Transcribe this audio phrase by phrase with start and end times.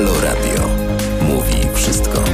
[0.00, 0.60] Halo Radio.
[1.28, 2.24] Mówi wszystko.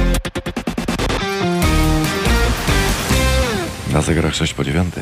[3.93, 4.93] Na zegarach 6 po 9.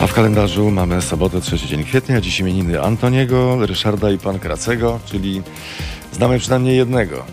[0.00, 5.00] A w kalendarzu mamy sobotę, trzeci dzień kwietnia, dziś imieniny Antoniego, Ryszarda i Pan Kracego,
[5.04, 5.42] czyli
[6.12, 7.24] znamy przynajmniej jednego.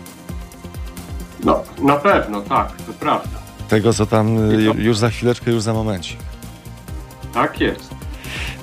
[1.44, 3.38] No, na pewno, tak, to prawda.
[3.68, 6.18] Tego, co tam y, już za chwileczkę, już za momencik.
[7.34, 7.98] Tak jest.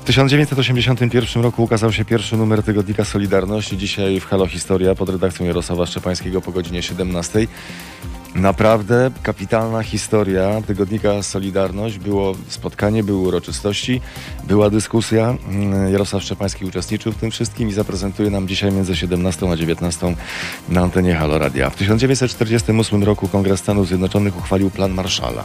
[0.06, 3.70] W 1981 roku ukazał się pierwszy numer tygodnika Solidarność.
[3.70, 7.48] Dzisiaj w Halo Historia pod redakcją Jarosława Szczepańskiego po godzinie 17.
[8.36, 12.00] Naprawdę kapitalna historia tygodnika Solidarność.
[12.00, 14.02] Było spotkanie, były uroczystości,
[14.44, 15.38] była dyskusja.
[15.50, 20.16] Mm, Jarosław Szczepański uczestniczył w tym wszystkim i zaprezentuje nam dzisiaj między 17 a 19
[20.70, 21.70] na antenie Halo Radia.
[21.70, 25.44] W 1948 roku Kongres Stanów Zjednoczonych uchwalił plan Marszala.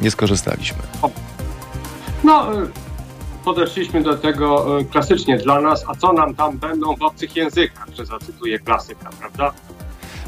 [0.00, 0.82] Nie skorzystaliśmy.
[2.24, 2.46] No,
[3.44, 7.86] podeszliśmy do tego y, klasycznie dla nas, a co nam tam będą w obcych językach,
[7.94, 9.52] że zacytuję klasyka, prawda?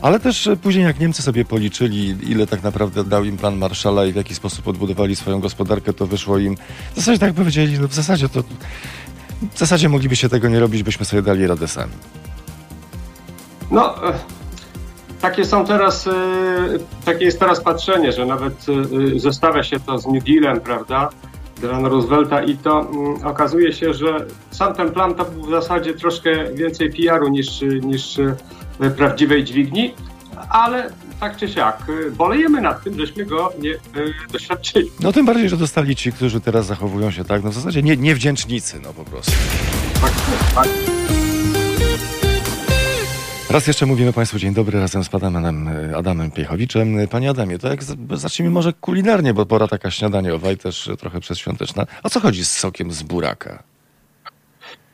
[0.02, 4.04] Ale też e, później, jak Niemcy sobie policzyli, ile tak naprawdę dał im plan Marszala
[4.04, 6.56] i w jaki sposób odbudowali swoją gospodarkę, to wyszło im.
[6.92, 8.42] W zasadzie tak powiedzieli, no w zasadzie to.
[9.54, 11.92] W zasadzie mogliby się tego nie robić, byśmy sobie dali radę sami.
[13.70, 14.12] No, e,
[15.20, 16.12] takie są teraz, e,
[17.04, 18.66] takie jest teraz patrzenie, że nawet
[19.14, 21.08] e, zestawia się to z New Dealem, prawda?
[21.62, 25.94] Delano Roosevelta i to mm, okazuje się, że sam ten plan to był w zasadzie
[25.94, 29.94] troszkę więcej PR-u niż, niż e, prawdziwej dźwigni,
[30.50, 33.78] ale tak czy siak, e, bolejemy nad tym, żeśmy go nie e,
[34.32, 34.90] doświadczyli.
[35.00, 37.96] No tym bardziej, że dostali ci, którzy teraz zachowują się tak, no w zasadzie nie,
[37.96, 39.32] niewdzięcznicy, no po prostu.
[40.00, 40.12] Tak,
[40.54, 41.01] tak.
[43.52, 47.08] Raz jeszcze mówimy Państwu dzień dobry razem z panem Adamem Piechowiczem.
[47.10, 51.86] Panie Adamie, to jak zacznijmy może kulinarnie, bo pora taka śniadaniowa i też trochę przedświąteczna.
[52.02, 53.62] O co chodzi z sokiem z buraka?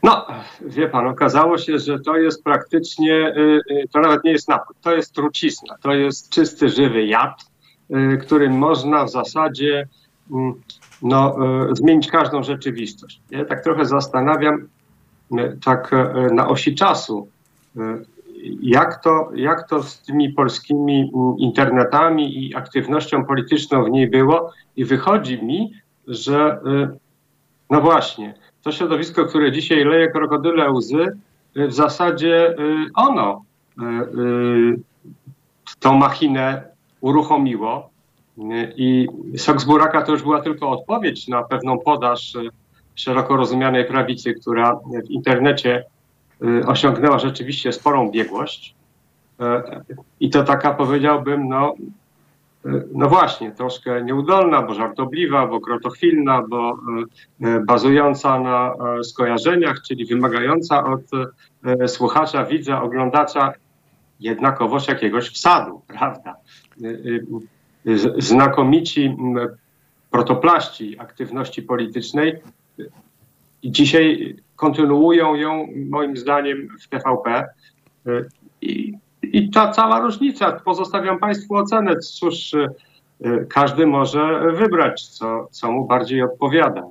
[0.02, 0.26] No,
[0.60, 4.76] wie pan, okazało się, że to jest praktycznie, y, y, to nawet nie jest napój,
[4.82, 7.44] to jest trucizna, to jest czysty, żywy jad,
[7.91, 9.88] y, którym można w zasadzie
[10.30, 10.54] mm,
[11.02, 11.36] no,
[11.72, 13.20] zmienić każdą rzeczywistość.
[13.30, 14.68] Ja tak trochę zastanawiam,
[15.64, 15.91] tak
[16.32, 17.28] na osi czasu,
[18.62, 24.53] jak to, jak to z tymi polskimi mm, internetami i aktywnością polityczną w niej było
[24.76, 25.72] i wychodzi mi,
[26.09, 26.98] że y,
[27.71, 31.06] no właśnie, to środowisko, które dzisiaj leje krokodyle łzy,
[31.56, 32.54] y, w zasadzie y,
[32.94, 33.43] ono
[35.81, 36.62] tą machinę
[37.00, 37.91] uruchomiło.
[38.77, 42.37] I sok z buraka to już była tylko odpowiedź na pewną podaż
[42.94, 45.84] szeroko rozumianej prawicy, która w internecie
[46.66, 48.75] osiągnęła rzeczywiście sporą biegłość.
[49.41, 49.44] Y,
[50.21, 51.75] I to taka powiedziałbym, no,
[52.93, 56.78] no właśnie, troszkę nieudolna, bo żartobliwa, bo krotochwilna, bo
[57.43, 61.00] e, e, bazująca na e, skojarzeniach, czyli wymagająca od
[61.65, 63.53] e, słuchacza, widza, oglądacza
[64.21, 66.37] jednakowoż jakiegoś wsadu, prawda?
[66.84, 66.88] E,
[67.93, 69.37] e, Znakomici m,
[70.10, 72.41] protoplaści aktywności politycznej
[73.64, 77.48] e, dzisiaj kontynuują ją, moim zdaniem, w TVP.
[78.62, 78.92] I
[79.22, 81.97] i ta cała różnica, pozostawiam Państwu ocenę.
[81.97, 82.56] Cóż,
[83.48, 86.82] każdy może wybrać, co, co mu bardziej odpowiada.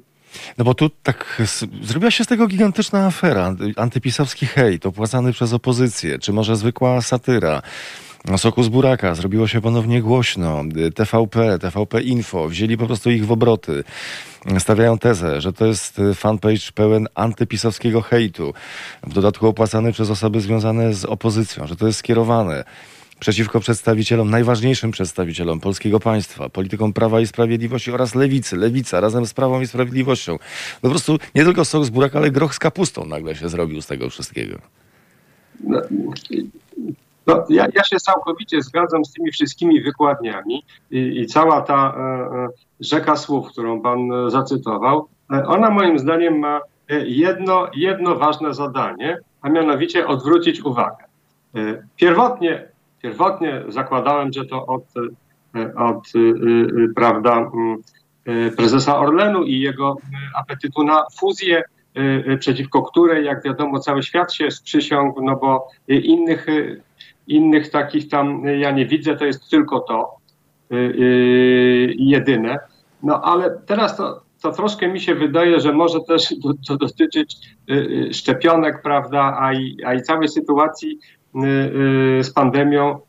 [0.58, 1.42] No bo tu tak
[1.82, 7.02] zrobiła się z tego gigantyczna afera, anty- antypisowski hejt opłacany przez opozycję, czy może zwykła
[7.02, 7.62] satyra.
[8.36, 10.64] Soku z buraka, zrobiło się ponownie głośno.
[10.96, 13.84] TVP, TVP Info, wzięli po prostu ich w obroty.
[14.60, 18.54] Stawiają tezę, że to jest fanpage pełen antypisowskiego hejtu,
[19.04, 22.64] w dodatku opłacany przez osoby związane z opozycją, że to jest skierowane
[23.20, 28.56] przeciwko przedstawicielom, najważniejszym przedstawicielom polskiego państwa, politykom Prawa i Sprawiedliwości oraz Lewicy.
[28.56, 30.32] Lewica razem z Prawą i Sprawiedliwością.
[30.32, 30.40] No
[30.82, 33.88] po prostu nie tylko sok z buraka, ale groch z kapustą nagle się zrobił z
[33.88, 34.60] tego wszystkiego.
[35.64, 35.82] No,
[37.28, 42.02] no, ja, ja się całkowicie zgadzam z tymi wszystkimi wykładniami i, i cała ta e,
[42.02, 42.48] e,
[42.80, 46.62] rzeka słów, którą Pan e, zacytował, e, ona moim zdaniem ma
[47.06, 51.04] jedno, jedno ważne zadanie, a mianowicie odwrócić uwagę.
[51.96, 52.68] Pierwotnie,
[53.02, 54.84] pierwotnie zakładałem, że to od,
[55.76, 56.04] od
[56.96, 59.96] prawda, mm, prezesa Orlenu i jego
[60.36, 61.64] apetytu na fuzję,
[62.40, 66.46] przeciwko której, jak wiadomo, cały świat się sprzysiągł, no bo innych,
[67.28, 70.16] innych takich tam e, ja nie widzę, to jest tylko to
[70.72, 70.80] e, e,
[71.98, 72.60] jedyne.
[73.04, 77.58] No ale teraz to, to troszkę mi się wydaje, że może też do, to dotyczyć
[78.12, 81.00] szczepionek, prawda, a i, a i całej sytuacji
[82.22, 83.00] z pandemią,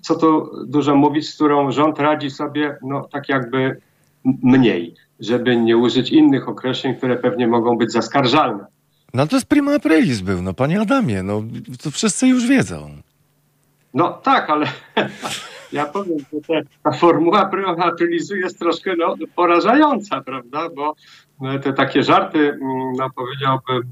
[0.00, 3.80] co tu dużo mówić, z którą rząd radzi sobie, no tak jakby
[4.24, 8.66] mniej, żeby nie użyć innych określeń, które pewnie mogą być zaskarżalne
[9.14, 11.42] No to jest prima aprilis był, no panie Adamie, no
[11.82, 12.90] to wszyscy już wiedzą.
[13.94, 14.66] No tak, ale
[15.72, 17.76] ja powiem, że te, ta formuła prima
[18.30, 20.94] jest troszkę no, porażająca, prawda, bo
[21.40, 23.82] no, te takie żarty, mm, no powiedziałbym,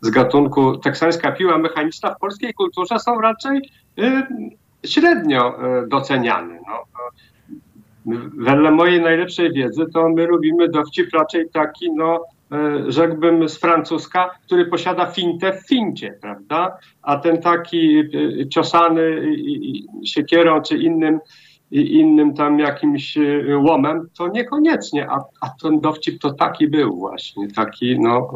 [0.00, 4.22] z gatunku teksańska piła mechaniczna w polskiej kulturze są raczej y,
[4.84, 6.60] średnio y, doceniane.
[6.66, 6.84] No.
[8.36, 12.24] Wedle mojej najlepszej wiedzy to my robimy dowcip raczej taki, no
[12.88, 16.78] rzekłbym z francuska, który posiada fintę w fincie, prawda?
[17.02, 19.32] A ten taki y, ciosany
[20.04, 21.20] siekierą czy innym
[21.70, 23.18] innym tam jakimś
[23.56, 28.30] łomem, to niekoniecznie, a, a ten dowcip to taki był właśnie, taki no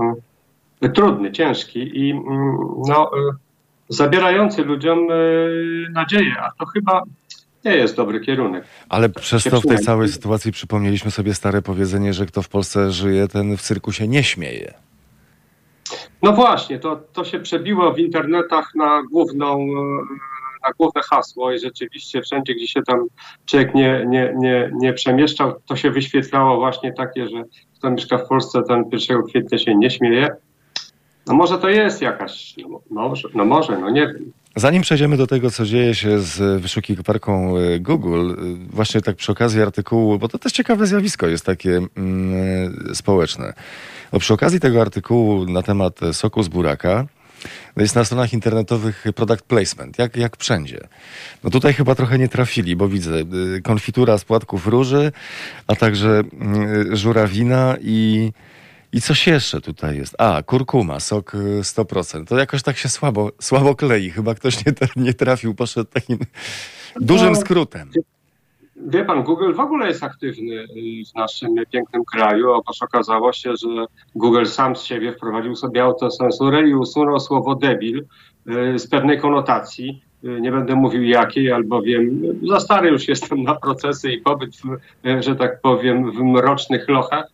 [0.95, 2.57] trudny, ciężki i mm,
[2.89, 3.11] no,
[3.89, 5.09] zabierający ludziom
[5.91, 7.03] nadzieję, a to chyba
[7.65, 8.65] nie jest dobry kierunek.
[8.89, 12.93] Ale przez to w tej całej sytuacji przypomnieliśmy sobie stare powiedzenie, że kto w Polsce
[12.93, 14.75] żyje, ten w cyrku się nie śmieje.
[16.23, 19.67] No właśnie, to, to się przebiło w internetach na główną
[20.63, 23.07] na główne hasło i rzeczywiście wszędzie, gdzie się tam
[23.47, 27.45] człowiek nie, nie, nie, nie przemieszczał, to się wyświetlało właśnie takie, że
[27.79, 30.29] kto mieszka w Polsce, ten 1 kwietnia się nie śmieje.
[31.27, 34.33] No może to jest jakaś, no może, no może, no nie wiem.
[34.57, 38.35] Zanim przejdziemy do tego, co dzieje się z wyszukiwarką e, Google, e,
[38.71, 42.35] właśnie tak przy okazji artykułu, bo to też ciekawe zjawisko jest takie mm,
[42.91, 43.53] e, społeczne.
[44.13, 47.07] Bo przy okazji tego artykułu na temat soku z buraka,
[47.77, 50.81] jest na stronach internetowych product placement, jak, jak wszędzie.
[51.45, 53.13] No tutaj chyba trochę nie trafili, bo widzę
[53.63, 55.13] konfitura z płatków róży,
[55.67, 58.33] a także mm, żurawina i
[58.93, 60.17] i coś jeszcze tutaj jest?
[60.19, 62.23] A, kurkuma, sok 100%.
[62.23, 64.11] Y, to jakoś tak się słabo, słabo klei.
[64.11, 66.19] Chyba ktoś nie, nie trafił, poszedł takim
[67.01, 67.91] dużym no, skrótem.
[68.77, 70.67] Wie pan, Google w ogóle jest aktywny y,
[71.13, 72.51] w naszym pięknym kraju.
[72.51, 73.69] Otóż okazało się, że
[74.15, 80.03] Google sam z siebie wprowadził sobie autocensurę i usunął słowo debil y, z pewnej konotacji.
[80.41, 84.51] Nie będę mówił jakiej, albowiem za stary już jestem na procesy i pobyt,
[85.21, 87.27] że tak powiem, w mrocznych lochach.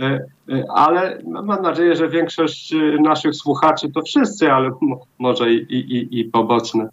[0.00, 4.70] E, e, ale mam nadzieję, że większość e, naszych słuchaczy to wszyscy, ale
[5.18, 6.88] może i, i, i poboczne,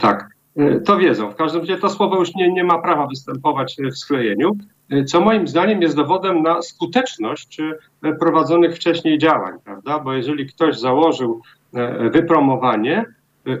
[0.00, 0.36] tak,
[0.84, 1.30] to wiedzą.
[1.30, 4.56] W każdym razie to słowo już nie, nie ma prawa występować w sklejeniu,
[5.06, 7.58] co moim zdaniem jest dowodem na skuteczność
[8.20, 9.98] prowadzonych wcześniej działań, prawda?
[9.98, 11.42] Bo jeżeli ktoś założył
[12.10, 13.04] wypromowanie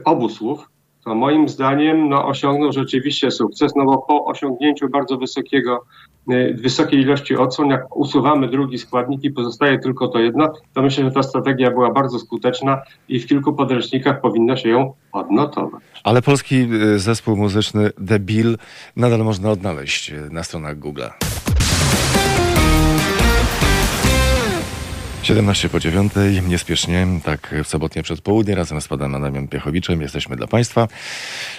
[0.04, 0.68] obu słów,
[1.06, 5.84] to moim zdaniem no, osiągnął rzeczywiście sukces, no bo po osiągnięciu bardzo wysokiego,
[6.30, 11.04] e, wysokiej ilości odsłon, jak usuwamy drugi składnik i pozostaje tylko to jedno, to myślę,
[11.04, 15.82] że ta strategia była bardzo skuteczna i w kilku podręcznikach powinno się ją odnotować.
[16.04, 18.56] Ale polski e, zespół muzyczny The Bill
[18.96, 21.02] nadal można odnaleźć e, na stronach Google.
[25.26, 26.12] 17 po 9,
[26.48, 30.88] niespiesznie, tak w sobotnie przedpołudnie, razem z panem Adamem Piechowiczem jesteśmy dla państwa.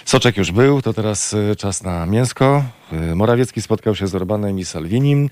[0.04, 2.62] Soczek już był, to teraz e, czas na mięsko.
[2.92, 5.30] E, Morawiecki spotkał się z Orbanem i Salvinim.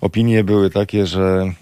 [0.00, 1.52] Opinie były takie, że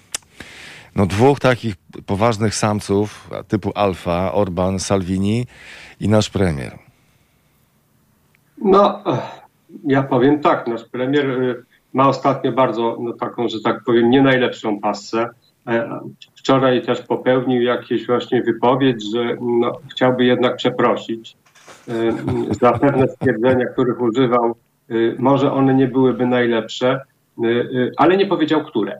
[0.96, 1.74] no dwóch takich
[2.06, 5.46] poważnych samców typu alfa, Orban, Salvini
[6.00, 6.78] i nasz premier.
[8.58, 9.04] No,
[9.84, 11.26] ja powiem tak, nasz premier
[11.92, 15.45] ma ostatnio bardzo no, taką, że tak powiem, nie najlepszą pasę E,
[16.34, 21.36] wczoraj też popełnił jakieś właśnie wypowiedź, że no, chciałby jednak przeprosić
[21.88, 21.92] e,
[22.60, 24.56] za pewne stwierdzenia, których używał.
[24.90, 27.00] E, może one nie byłyby najlepsze,
[27.96, 28.98] ale nie powiedział, które.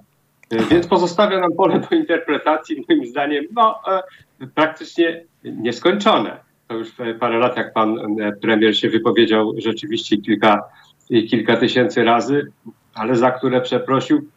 [0.70, 3.80] Więc pozostawia nam pole do interpretacji, moim zdaniem, no,
[4.54, 6.36] praktycznie nieskończone.
[6.68, 7.98] To już parę lat, jak pan
[8.42, 10.62] premier się wypowiedział rzeczywiście kilka,
[11.08, 12.46] kilka tysięcy razy,
[12.94, 14.28] ale za które przeprosił,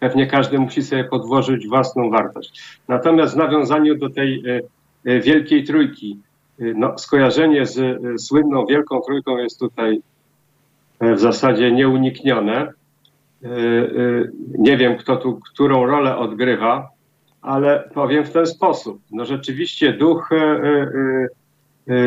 [0.00, 2.78] pewnie każdy musi sobie podłożyć własną wartość.
[2.88, 4.60] Natomiast w nawiązaniu do tej e,
[5.10, 6.18] e, wielkiej trójki,
[6.60, 10.00] e, no, skojarzenie z słynną wielką trójką jest tutaj
[11.00, 12.72] w zasadzie nieuniknione.
[14.58, 16.88] Nie wiem, kto tu którą rolę odgrywa,
[17.42, 19.00] ale powiem w ten sposób.
[19.10, 20.30] No rzeczywiście duch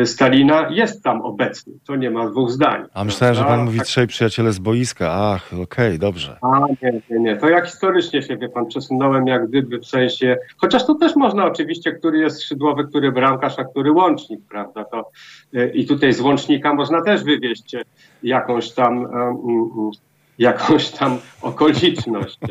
[0.04, 1.72] Stalina jest tam obecny.
[1.86, 2.84] To nie ma dwóch zdań.
[2.94, 3.86] A myślałem, że pan mówi tak.
[3.86, 5.12] trzej przyjaciele z boiska.
[5.12, 6.38] Ach, okej, okay, dobrze.
[6.42, 7.36] A nie, nie, nie.
[7.36, 11.44] To jak historycznie się, wie pan, przesunąłem jak gdyby w sensie, chociaż to też można
[11.44, 14.84] oczywiście, który jest skrzydłowy, który bramkarz, a który łącznik, prawda?
[14.84, 15.10] To,
[15.54, 17.76] y, I tutaj z łącznika można też wywieźć
[18.22, 19.90] jakąś tam, um,
[20.38, 22.38] jakąś tam okoliczność.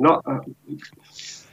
[0.00, 0.20] No,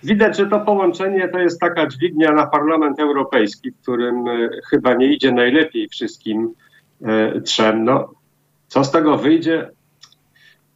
[0.04, 4.94] Widać, że to połączenie to jest taka dźwignia na Parlament Europejski, w którym e, chyba
[4.94, 6.54] nie idzie najlepiej wszystkim
[7.02, 7.84] e, trzem.
[7.84, 8.14] No,
[8.68, 9.70] co z tego wyjdzie?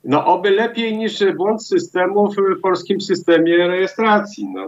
[0.04, 4.48] No, oby lepiej niż błąd systemu w polskim systemie rejestracji.
[4.54, 4.68] No.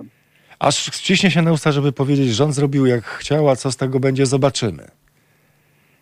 [0.60, 4.00] Aż ściśnie się na usta, żeby powiedzieć, rząd zrobił jak chciał, a co z tego
[4.00, 4.88] będzie, zobaczymy.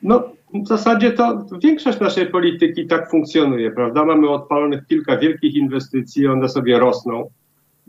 [0.03, 4.05] No, w zasadzie to większość naszej polityki tak funkcjonuje, prawda?
[4.05, 7.29] Mamy odpalonych kilka wielkich inwestycji, one sobie rosną.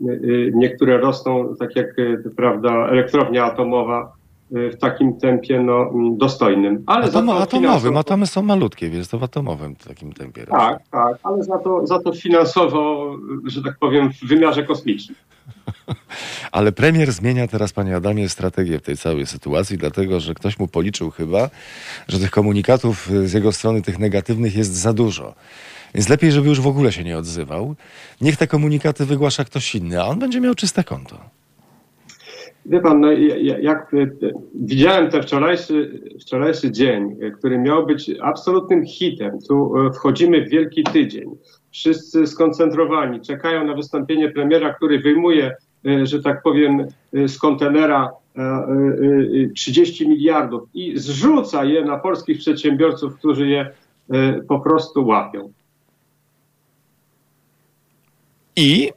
[0.03, 4.13] Y, y, niektóre rosną, tak jak, y, prawda, elektrownia atomowa
[4.51, 6.83] w takim tempie no, dostojnym.
[6.85, 10.45] Ale Atom, za to atomowym, atomy są malutkie, więc to w atomowym takim tempie.
[10.45, 15.17] Tak, tak, ale za to, za to finansowo, że tak powiem, w wymiarze kosmicznym.
[16.51, 20.67] Ale premier zmienia teraz, panie Adamie, strategię w tej całej sytuacji, dlatego że ktoś mu
[20.67, 21.49] policzył chyba,
[22.07, 25.33] że tych komunikatów z jego strony, tych negatywnych jest za dużo.
[25.95, 27.75] Więc lepiej, żeby już w ogóle się nie odzywał.
[28.21, 31.19] Niech te komunikaty wygłasza ktoś inny, a on będzie miał czyste konto.
[32.65, 33.11] Wie pan, no,
[33.61, 33.91] jak
[34.55, 40.83] widziałem ten wczorajszy, wczorajszy dzień, który miał być absolutnym hitem, tu e, wchodzimy w wielki
[40.83, 41.35] tydzień,
[41.71, 48.11] wszyscy skoncentrowani, czekają na wystąpienie premiera, który wyjmuje, e, że tak powiem, e, z kontenera
[49.55, 53.69] 30 miliardów i zrzuca je na polskich przedsiębiorców, którzy je
[54.47, 55.53] po prostu łapią.
[58.55, 58.91] I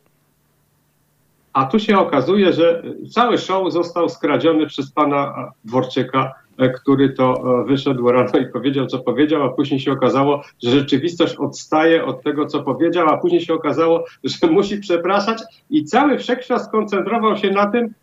[1.56, 7.60] a tu się okazuje, że cały show został skradziony przez pana Dworczyka, e, który to
[7.60, 12.22] e, wyszedł rano i powiedział, co powiedział, a później się okazało, że rzeczywistość odstaje od
[12.22, 17.50] tego, co powiedział, a później się okazało, że musi przepraszać i cały wszechświat skoncentrował się
[17.50, 17.94] na tym.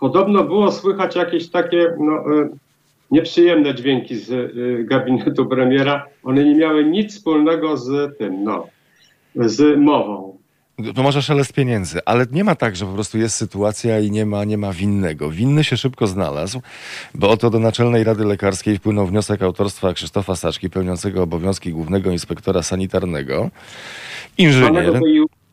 [0.00, 2.48] Podobno było słychać jakieś takie no, e,
[3.10, 4.52] nieprzyjemne dźwięki z
[4.88, 6.06] gabinetu premiera.
[6.24, 8.66] One nie miały nic wspólnego z tym, no,
[9.36, 10.35] z mową.
[10.94, 14.26] To może szelest pieniędzy, ale nie ma tak, że po prostu jest sytuacja i nie
[14.26, 15.30] ma, nie ma winnego.
[15.30, 16.62] Winny się szybko znalazł,
[17.14, 22.62] bo oto do Naczelnej Rady Lekarskiej wpłynął wniosek autorstwa Krzysztofa Saczki, pełniącego obowiązki głównego inspektora
[22.62, 23.50] sanitarnego.
[24.38, 25.00] Inżynier...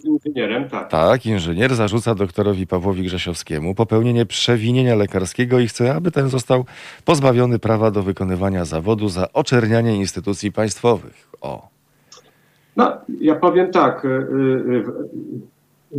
[0.04, 0.90] Inżynierem, tak.
[0.90, 6.66] Tak, inżynier zarzuca doktorowi Pawłowi Grzesiowskiemu popełnienie przewinienia lekarskiego i chce, aby ten został
[7.06, 11.28] pozbawiony prawa do wykonywania zawodu za oczernianie instytucji państwowych.
[11.42, 11.73] O.
[12.76, 14.06] No, ja powiem tak.
[14.06, 14.84] Y, y,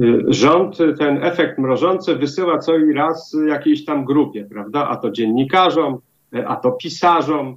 [0.02, 4.88] y, rząd ten efekt mrożący wysyła co i raz jakiejś tam grupie, prawda?
[4.88, 5.98] A to dziennikarzom,
[6.46, 7.56] a to pisarzom,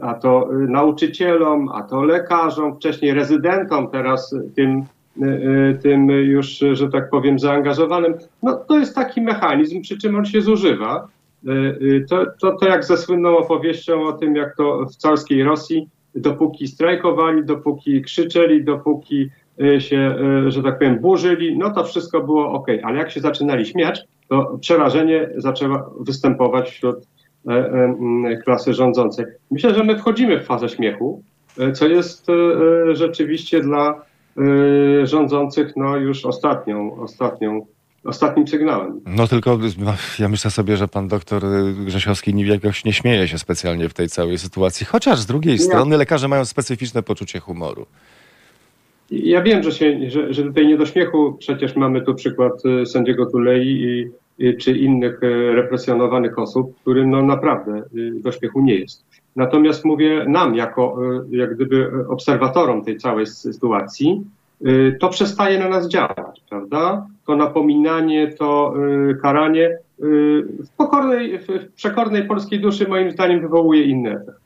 [0.00, 4.84] a to nauczycielom, a to lekarzom, wcześniej rezydentom, teraz tym,
[5.82, 8.14] tym już, że tak powiem, zaangażowanym.
[8.42, 11.08] No to jest taki mechanizm, przy czym on się zużywa.
[12.08, 15.88] To, to, to jak ze słynną opowieścią o tym, jak to w carskiej Rosji
[16.20, 19.30] dopóki strajkowali, dopóki krzyczeli, dopóki
[19.62, 20.14] e, się,
[20.46, 22.66] e, że tak powiem, burzyli, no to wszystko było ok.
[22.82, 26.96] Ale jak się zaczynali śmiać, to przerażenie zaczęło występować wśród
[27.48, 29.24] e, klasy rządzącej.
[29.50, 31.22] Myślę, że my wchodzimy w fazę śmiechu,
[31.74, 32.26] co jest
[32.92, 34.02] rzeczywiście dla
[35.04, 37.66] rządzących no już ostatnią, ostatnią
[38.04, 39.00] ostatnim sygnałem.
[39.06, 39.58] No tylko
[40.18, 41.42] ja myślę sobie, że pan doktor
[41.86, 45.60] Grzesiowski jakoś nie śmieje się specjalnie w tej całej sytuacji, chociaż z drugiej nie.
[45.60, 47.86] strony lekarze mają specyficzne poczucie humoru.
[49.10, 52.52] Ja wiem, że, się, że, że tutaj nie do śmiechu, przecież mamy tu przykład
[52.82, 58.32] y, sędziego Tulei i, i, czy innych y, represjonowanych osób, którym no naprawdę y, do
[58.32, 59.04] śmiechu nie jest.
[59.36, 60.98] Natomiast mówię nam, jako
[61.30, 64.24] jak gdyby obserwatorom tej całej sytuacji,
[65.00, 67.06] to przestaje na nas działać, prawda?
[67.28, 68.74] to napominanie, to
[69.10, 69.78] y, karanie y,
[70.64, 74.38] w pokornej, w przekornej polskiej duszy moim zdaniem wywołuje inny efekt.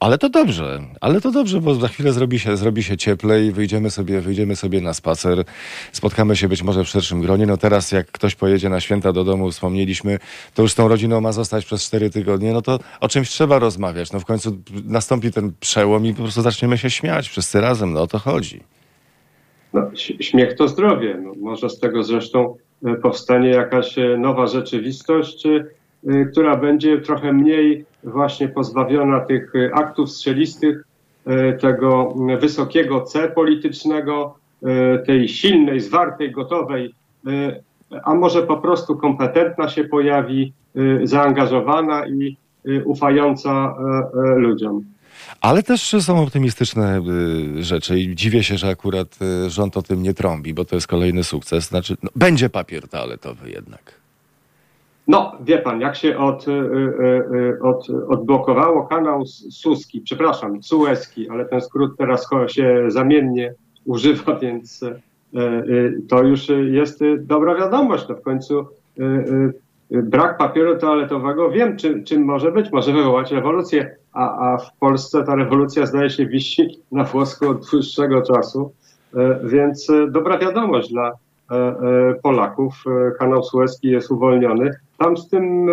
[0.00, 3.90] Ale to dobrze, ale to dobrze, bo za chwilę zrobi się, zrobi się cieplej, wyjdziemy
[3.90, 5.44] sobie, wyjdziemy sobie na spacer,
[5.92, 7.46] spotkamy się być może w szerszym gronie.
[7.46, 10.18] No teraz jak ktoś pojedzie na święta do domu, wspomnieliśmy,
[10.54, 13.58] to już z tą rodziną ma zostać przez cztery tygodnie, no to o czymś trzeba
[13.58, 14.12] rozmawiać.
[14.12, 18.02] No w końcu nastąpi ten przełom i po prostu zaczniemy się śmiać wszyscy razem, no
[18.02, 18.60] o to chodzi.
[19.72, 21.18] No, śmiech to zdrowie.
[21.22, 25.64] No, może z tego zresztą e, powstanie jakaś e, nowa rzeczywistość, e,
[26.24, 30.84] która będzie trochę mniej właśnie pozbawiona tych aktów strzelistych,
[31.60, 34.34] tego wysokiego C politycznego,
[35.06, 36.94] tej silnej, zwartej, gotowej,
[38.04, 40.52] a może po prostu kompetentna się pojawi,
[41.04, 42.36] zaangażowana i
[42.84, 43.74] ufająca
[44.36, 44.84] ludziom.
[45.40, 47.02] Ale też są optymistyczne
[47.58, 50.74] y, rzeczy i dziwię się, że akurat y, rząd o tym nie trąbi, bo to
[50.74, 51.68] jest kolejny sukces.
[51.68, 53.94] Znaczy, no, będzie papier toaletowy jednak.
[55.08, 61.60] No, wie pan, jak się od, y, od, odblokowało kanał Suski, przepraszam, Sueski, ale ten
[61.60, 63.54] skrót teraz się zamiennie
[63.84, 64.84] używa, więc
[66.08, 68.08] to już jest dobra wiadomość.
[68.08, 68.66] No w końcu
[69.90, 75.24] brak papieru toaletowego, wiem czym, czym może być, może wywołać rewolucję, a, a w Polsce
[75.24, 78.72] ta rewolucja zdaje się wisi na włosku od dłuższego czasu,
[79.16, 81.12] e, więc e, dobra wiadomość dla,
[82.22, 82.84] Polaków.
[83.18, 84.70] Kanał Suezki jest uwolniony.
[84.98, 85.68] Tam z tym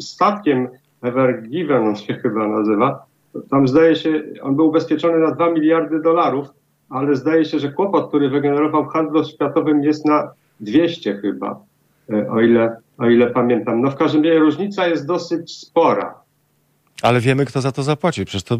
[0.00, 0.68] statkiem
[1.02, 3.04] Ever Given, on się chyba nazywa,
[3.50, 6.48] tam zdaje się, on był ubezpieczony na 2 miliardy dolarów,
[6.90, 11.60] ale zdaje się, że kłopot, który wygenerował handlu światowym jest na 200 chyba,
[12.30, 13.80] o ile, o ile pamiętam.
[13.80, 16.14] No w każdym razie różnica jest dosyć spora.
[17.02, 18.24] Ale wiemy, kto za to zapłaci.
[18.24, 18.58] Przecież to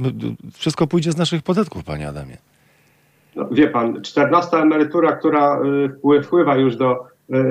[0.52, 2.36] wszystko pójdzie z naszych podatków, panie Adamie.
[3.36, 5.60] No, wie pan, 14 emerytura, która
[6.16, 6.96] y, wpływa już do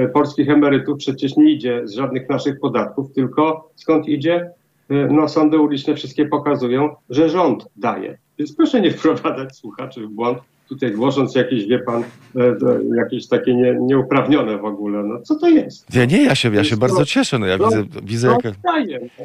[0.06, 4.50] y, polskich emerytów, przecież nie idzie z żadnych naszych podatków, tylko skąd idzie?
[4.92, 8.18] Y, no, sądy uliczne wszystkie pokazują, że rząd daje.
[8.40, 10.40] Więc proszę nie wprowadzać słuchaczy w błąd,
[10.70, 12.04] tutaj głosząc jakieś, wie pan,
[12.98, 15.04] jakieś takie nie, nieuprawnione w ogóle.
[15.04, 15.96] No co to jest?
[15.96, 17.40] Nie, nie, ja się, ja się bardzo cieszę.
[17.40, 18.50] No ja widzę, widzę, jaka,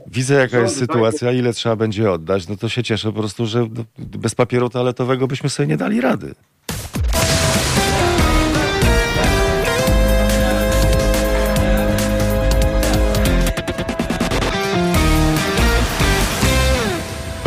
[0.07, 2.49] widzę jaka jest sytuacja, ile trzeba będzie oddać.
[2.49, 3.67] No to się cieszę po prostu, że
[3.99, 6.35] bez papieru toaletowego byśmy sobie nie dali rady.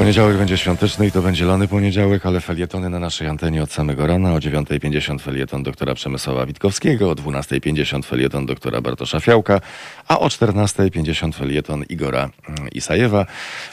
[0.05, 4.07] Poniedziałek będzie świąteczny i to będzie lany poniedziałek, ale felietony na naszej antenie od samego
[4.07, 4.33] rana.
[4.33, 9.62] O 9.50 felieton doktora Przemysława Witkowskiego, o 12.50 felieton doktora Bartosza Fiałka,
[10.07, 13.25] a o 14.50 felieton Igora mm, Isajewa.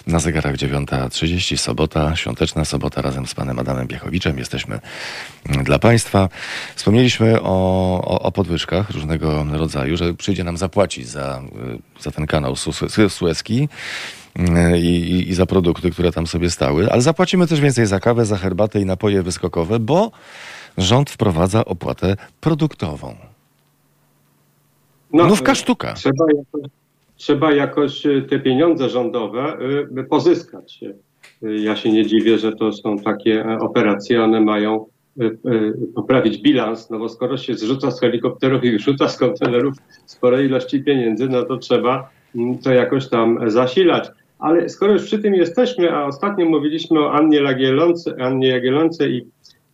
[0.06, 4.38] Na zegarach 9.30 sobota, świąteczna sobota razem z panem Adamem Piechowiczem.
[4.38, 4.80] Jesteśmy
[5.48, 6.28] mm, dla państwa.
[6.76, 7.46] Wspomnieliśmy o,
[8.04, 11.42] o, o podwyżkach różnego rodzaju, że przyjdzie nam zapłacić za,
[11.98, 12.56] y, za ten kanał
[13.08, 13.68] Suezki
[14.76, 18.36] i, i, za produkty, które tam sobie stały, ale zapłacimy też więcej za kawę, za
[18.36, 20.10] herbatę i napoje wyskokowe, bo
[20.78, 23.14] rząd wprowadza opłatę produktową.
[25.12, 25.94] No, Nówka sztuka.
[25.94, 26.70] Trzeba jakoś,
[27.16, 29.56] trzeba jakoś e, te pieniądze rządowe
[30.10, 30.80] pozyskać.
[31.42, 34.86] E, ja się nie dziwię, że to są takie operacje, one mają
[35.94, 39.74] poprawić bilans, no bo skoro się zrzuca z helikopterów i rzuca z kontenerów
[40.06, 44.08] spore ilości pieniędzy, no to trzeba mm, to jakoś tam zasilać.
[44.42, 49.26] Ale skoro już przy tym jesteśmy, a ostatnio mówiliśmy o Annie Jagiellonce, Annie Jagiellonce i,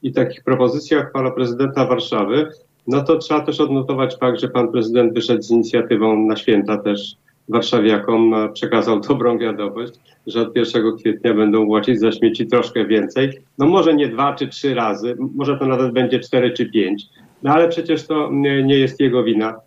[0.02, 2.48] i takich propozycjach pana prezydenta Warszawy,
[2.86, 7.16] no to trzeba też odnotować fakt, że pan prezydent wyszedł z inicjatywą na święta też
[7.48, 9.92] warszawiakom, przekazał dobrą wiadomość,
[10.26, 13.30] że od 1 kwietnia będą płacić za śmieci troszkę więcej.
[13.58, 17.04] No może nie dwa czy trzy razy, może to nawet będzie cztery czy pięć,
[17.42, 19.60] no ale przecież to nie jest jego wina.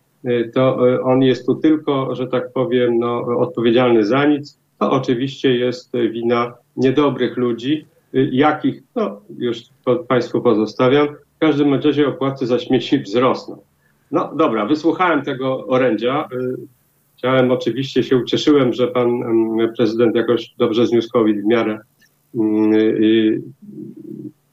[0.53, 5.91] To on jest tu tylko, że tak powiem, no, odpowiedzialny za nic to oczywiście jest
[6.11, 9.57] wina niedobrych ludzi, jakich, no już
[10.07, 11.07] Państwu pozostawiam.
[11.07, 13.57] W każdym razie opłaty za śmieci wzrosną.
[14.11, 16.27] No dobra, wysłuchałem tego orędzia.
[17.17, 19.21] Chciałem oczywiście się ucieszyłem, że pan
[19.77, 21.79] prezydent jakoś dobrze zniósł COVID w miarę.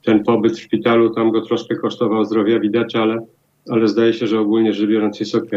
[0.03, 3.25] Ten pobyt w szpitalu tam go troszkę kosztował zdrowia, widać, ale,
[3.69, 5.51] ale zdaje się, że ogólnie rzecz biorąc jest ok.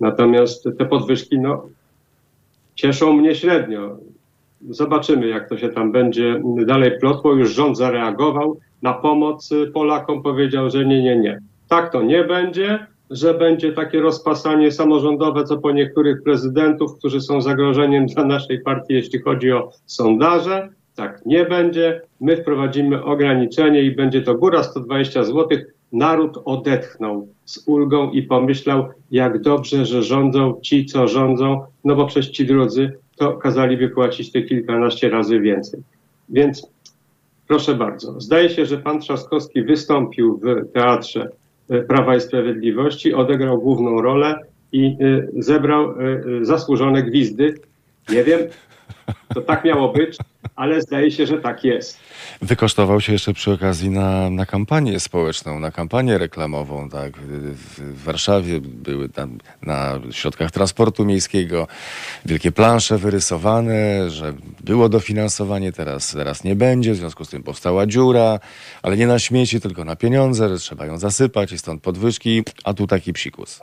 [0.00, 1.66] Natomiast te podwyżki, no,
[2.74, 3.96] cieszą mnie średnio.
[4.70, 7.32] Zobaczymy, jak to się tam będzie dalej plotło.
[7.32, 11.40] Już rząd zareagował na pomoc Polakom, powiedział, że nie, nie, nie.
[11.68, 17.40] Tak to nie będzie, że będzie takie rozpasanie samorządowe, co po niektórych prezydentów, którzy są
[17.40, 20.68] zagrożeniem dla naszej partii, jeśli chodzi o sondaże.
[20.96, 22.00] Tak nie będzie.
[22.20, 25.58] My wprowadzimy ograniczenie i będzie to góra 120 zł.
[25.92, 32.06] Naród odetchnął z ulgą i pomyślał, jak dobrze, że rządzą ci, co rządzą, no bo
[32.06, 35.80] przez ci drudzy to kazaliby płacić te kilkanaście razy więcej.
[36.28, 36.66] Więc
[37.48, 41.28] proszę bardzo, zdaje się, że pan Trzaskowski wystąpił w teatrze
[41.70, 44.40] e, Prawa i Sprawiedliwości, odegrał główną rolę
[44.72, 45.94] i e, zebrał e,
[46.44, 47.54] zasłużone gwizdy.
[48.08, 48.40] Nie wiem,
[49.34, 50.16] to tak miało być,
[50.56, 51.98] ale zdaje się, że tak jest.
[52.42, 56.88] Wykosztował się jeszcze przy okazji na, na kampanię społeczną, na kampanię reklamową.
[56.88, 57.16] Tak?
[57.18, 61.68] W Warszawie były tam na środkach transportu miejskiego
[62.26, 67.86] wielkie plansze wyrysowane, że było dofinansowanie, teraz, teraz nie będzie, w związku z tym powstała
[67.86, 68.40] dziura,
[68.82, 72.74] ale nie na śmieci, tylko na pieniądze, że trzeba ją zasypać i stąd podwyżki, a
[72.74, 73.60] tu taki psikus.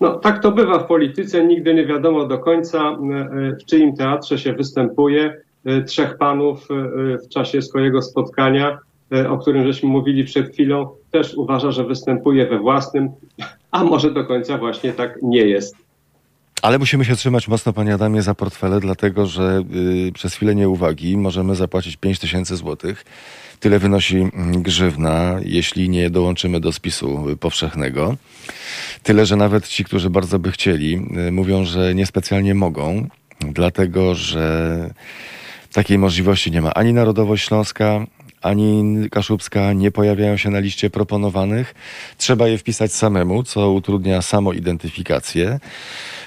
[0.00, 1.44] No, tak to bywa w polityce.
[1.44, 2.96] Nigdy nie wiadomo do końca, e,
[3.60, 5.42] w czyim teatrze się występuje.
[5.64, 8.78] E, trzech panów e, w czasie swojego spotkania,
[9.28, 13.08] o którym żeśmy mówili przed chwilą, też uważa, że występuje we własnym,
[13.70, 15.76] a może do końca właśnie tak nie jest.
[16.62, 19.62] Ale musimy się trzymać mocno, panie Adamie, za portfele, dlatego że
[20.08, 23.04] y, przez chwilę nieuwagi możemy zapłacić 5 tysięcy złotych.
[23.60, 28.16] Tyle wynosi mm, grzywna, jeśli nie dołączymy do spisu powszechnego.
[29.02, 30.94] Tyle, że nawet ci, którzy bardzo by chcieli,
[31.28, 33.08] y, mówią, że niespecjalnie mogą,
[33.40, 34.90] dlatego że
[35.72, 38.06] takiej możliwości nie ma ani Narodowość Śląska,
[38.46, 41.74] ani kaszubska nie pojawiają się na liście proponowanych.
[42.18, 45.60] Trzeba je wpisać samemu, co utrudnia samoidentyfikację.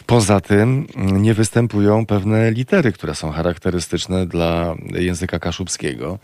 [0.06, 6.20] Poza tym nie występują pewne litery, które są charakterystyczne dla języka kaszubskiego.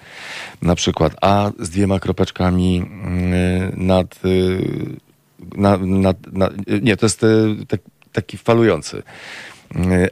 [0.62, 4.20] Na przykład A z dwiema kropeczkami mm, nad.
[5.56, 5.82] nad,
[6.32, 7.26] nad, nie, to jest
[7.68, 7.80] tak,
[8.12, 9.04] taki falujący.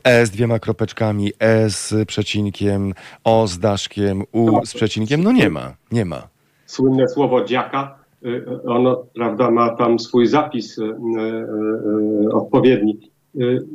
[0.04, 5.24] E z dwiema kropeczkami, E z przecinkiem, O z daszkiem, U z przecinkiem.
[5.24, 6.28] No nie ma, nie ma.
[6.66, 13.00] Słynne słowo dziaka, y, ono, prawda, ma tam swój zapis y, y, odpowiedni.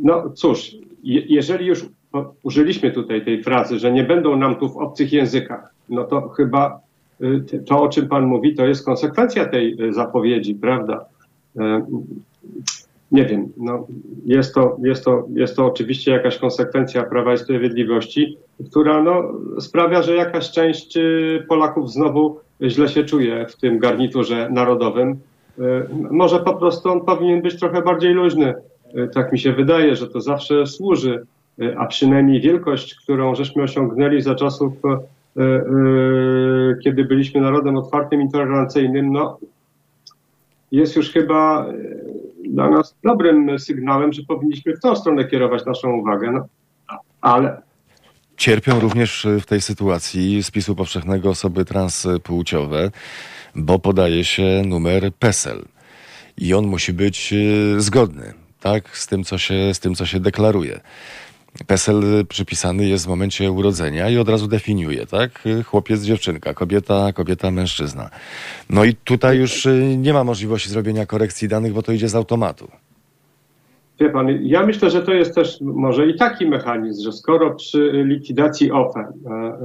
[0.03, 1.87] No cóż, jeżeli już
[2.43, 6.81] użyliśmy tutaj tej frazy, że nie będą nam tu w obcych językach, no to chyba
[7.67, 11.05] to, o czym Pan mówi, to jest konsekwencja tej zapowiedzi, prawda?
[13.13, 13.87] Nie wiem, no,
[14.27, 18.39] jest, to, jest, to, jest to oczywiście jakaś konsekwencja Prawa i Sprawiedliwości,
[18.71, 24.49] która no, sprawia, że jakaś część y, Polaków znowu źle się czuje w tym garniturze
[24.51, 25.11] narodowym.
[25.11, 25.63] Y,
[26.11, 28.55] może po prostu on powinien być trochę bardziej luźny.
[28.95, 31.27] Y, tak mi się wydaje, że to zawsze służy,
[31.77, 34.73] a przynajmniej wielkość, którą żeśmy osiągnęli za czasów,
[36.85, 39.39] kiedy byliśmy narodem otwartym i tolerancyjnym, no,
[40.73, 41.67] jest już chyba
[42.45, 46.33] dla nas dobrym sygnałem, że powinniśmy w tą stronę kierować naszą uwagę.
[46.33, 46.49] No,
[47.21, 47.63] ale
[48.37, 52.91] Cierpią również w tej sytuacji spisu powszechnego osoby transpłciowe,
[53.55, 55.65] bo podaje się numer PESEL
[56.37, 60.21] i on musi być e, zgodny tak, z, tym, co się, z tym, co się
[60.21, 60.81] deklaruje.
[61.67, 65.43] PESEL przypisany jest w momencie urodzenia i od razu definiuje, tak?
[65.65, 68.11] Chłopiec, dziewczynka, kobieta, kobieta, mężczyzna.
[68.71, 72.15] No i tutaj już y, nie ma możliwości zrobienia korekcji danych, bo to idzie z
[72.15, 72.69] automatu.
[74.01, 77.93] Wie pan, ja myślę, że to jest też może i taki mechanizm, że skoro przy
[78.05, 79.59] likwidacji OFE, e, e,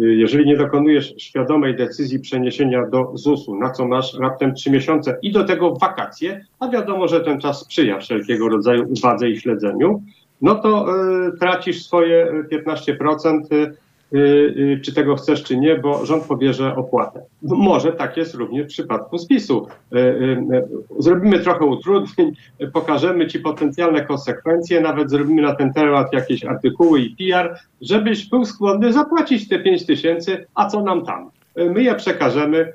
[0.00, 5.32] jeżeli nie dokonujesz świadomej decyzji przeniesienia do ZUS-u, na co masz raptem trzy miesiące i
[5.32, 10.02] do tego wakacje, a wiadomo, że ten czas sprzyja wszelkiego rodzaju uwadze i śledzeniu,
[10.42, 10.86] no to
[11.26, 13.76] y, tracisz swoje 15%, y,
[14.16, 17.20] y, czy tego chcesz, czy nie, bo rząd pobierze opłatę.
[17.42, 19.68] Może tak jest również w przypadku spisu.
[20.98, 22.32] Zrobimy trochę utrudnień,
[22.72, 28.44] pokażemy Ci potencjalne konsekwencje, nawet zrobimy na ten temat jakieś artykuły i PR, żebyś był
[28.44, 31.30] skłonny zapłacić te 5 tysięcy, a co nam tam?
[31.56, 32.72] My je przekażemy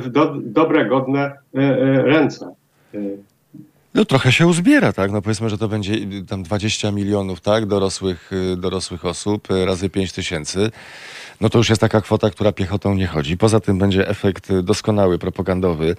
[0.00, 1.32] w do, dobre, godne
[2.04, 2.54] ręce.
[3.94, 5.12] No trochę się uzbiera, tak?
[5.12, 5.94] No powiedzmy, że to będzie
[6.28, 7.66] tam 20 milionów, tak?
[7.66, 10.70] Dorosłych, y, dorosłych osób y, razy 5 tysięcy.
[11.40, 13.36] No to już jest taka kwota, która piechotą nie chodzi.
[13.36, 15.96] Poza tym będzie efekt doskonały, propagandowy,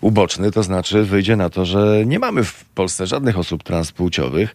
[0.00, 4.54] uboczny, to znaczy wyjdzie na to, że nie mamy w Polsce żadnych osób transpłciowych,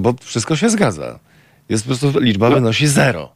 [0.00, 1.18] bo wszystko się zgadza.
[1.68, 2.54] Jest po prostu liczba no.
[2.54, 3.32] wynosi zero.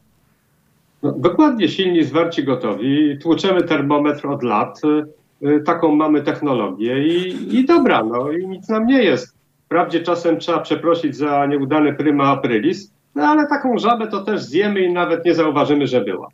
[1.03, 3.17] No, dokładnie, silni, zwarci, gotowi.
[3.21, 5.18] Tłuczemy termometr od lat Y,
[5.65, 9.35] taką mamy technologię i, i dobra, no i nic nam nie jest.
[9.65, 14.81] Wprawdzie czasem trzeba przeprosić za nieudany pryma aprilis, no ale taką żabę to też zjemy
[14.81, 16.27] i nawet nie zauważymy, że była.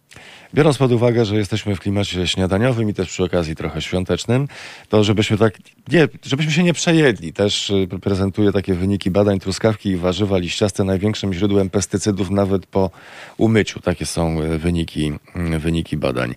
[0.55, 4.47] Biorąc pod uwagę, że jesteśmy w klimacie śniadaniowym i też przy okazji trochę świątecznym,
[4.89, 5.57] to żebyśmy tak,
[5.91, 7.33] nie, żebyśmy się nie przejedli.
[7.33, 12.89] Też y, prezentuję takie wyniki badań truskawki i warzywa liściaste największym źródłem pestycydów nawet po
[13.37, 13.79] umyciu.
[13.79, 15.13] Takie są y, wyniki,
[15.55, 16.35] y, wyniki badań.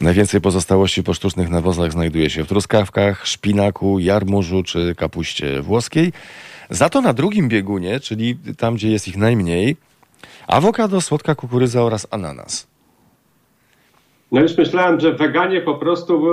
[0.00, 6.12] Najwięcej pozostałości po sztucznych nawozach znajduje się w truskawkach, szpinaku, jarmużu czy kapuście włoskiej.
[6.70, 9.76] Za to na drugim biegunie, czyli tam, gdzie jest ich najmniej,
[10.46, 12.75] awokado, słodka kukurydza oraz ananas.
[14.32, 16.24] No już myślałem, że weganie po prostu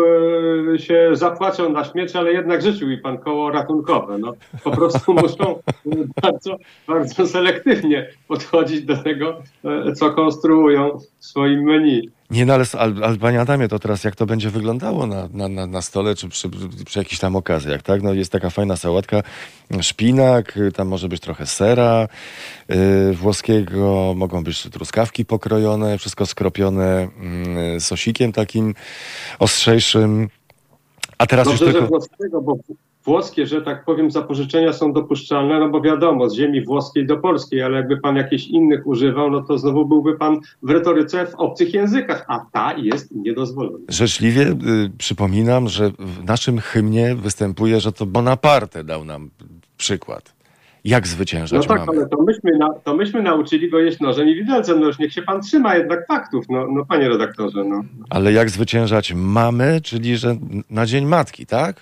[0.74, 4.18] e, się zapłacą na śmierć, ale jednak życzył mi pan koło ratunkowe.
[4.18, 5.60] No, po prostu muszą
[6.22, 12.10] bardzo, bardzo selektywnie podchodzić do tego, e, co konstruują w swoim menu.
[12.34, 12.66] Nie, no ale,
[13.02, 16.30] ale, panie Adamie, to teraz jak to będzie wyglądało na, na, na, na stole, czy
[16.30, 16.50] przy,
[16.86, 18.02] przy jakichś tam okazjach, tak?
[18.02, 19.24] No jest taka fajna sałatka,
[19.82, 22.08] szpinak, tam może być trochę sera
[22.70, 27.08] yy, włoskiego, mogą być truskawki pokrojone, wszystko skropione
[27.74, 28.76] yy, sosikiem takim
[29.40, 30.30] ostrzejszym.
[31.18, 31.88] A teraz Dobrze, już tylko...
[31.88, 32.56] włoskiego, bo
[33.06, 37.62] włoskie, że tak powiem, zapożyczenia są dopuszczalne, no bo wiadomo, z ziemi włoskiej do polskiej,
[37.62, 41.74] ale jakby pan jakichś innych używał, no to znowu byłby pan w retoryce w obcych
[41.74, 43.78] językach, a ta jest niedozwolona.
[43.90, 44.56] Życzliwie y,
[44.98, 49.30] przypominam, że w naszym hymnie występuje, że to Bonaparte dał nam
[49.78, 50.34] przykład.
[50.86, 52.00] Jak zwyciężać No tak, mamy.
[52.00, 54.80] ale to myśmy, na, to myśmy nauczyli go jeść nożem i widelcem.
[54.80, 57.64] No już niech się pan trzyma jednak faktów, no, no panie redaktorze.
[57.64, 57.84] No.
[58.10, 60.36] Ale jak zwyciężać mamy, czyli że
[60.70, 61.82] na Dzień Matki, tak?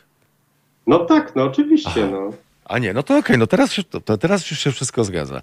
[0.88, 2.08] No tak, no oczywiście.
[2.12, 2.30] No.
[2.66, 5.42] A nie, no to okej, no teraz, się, to, to teraz już się wszystko zgadza.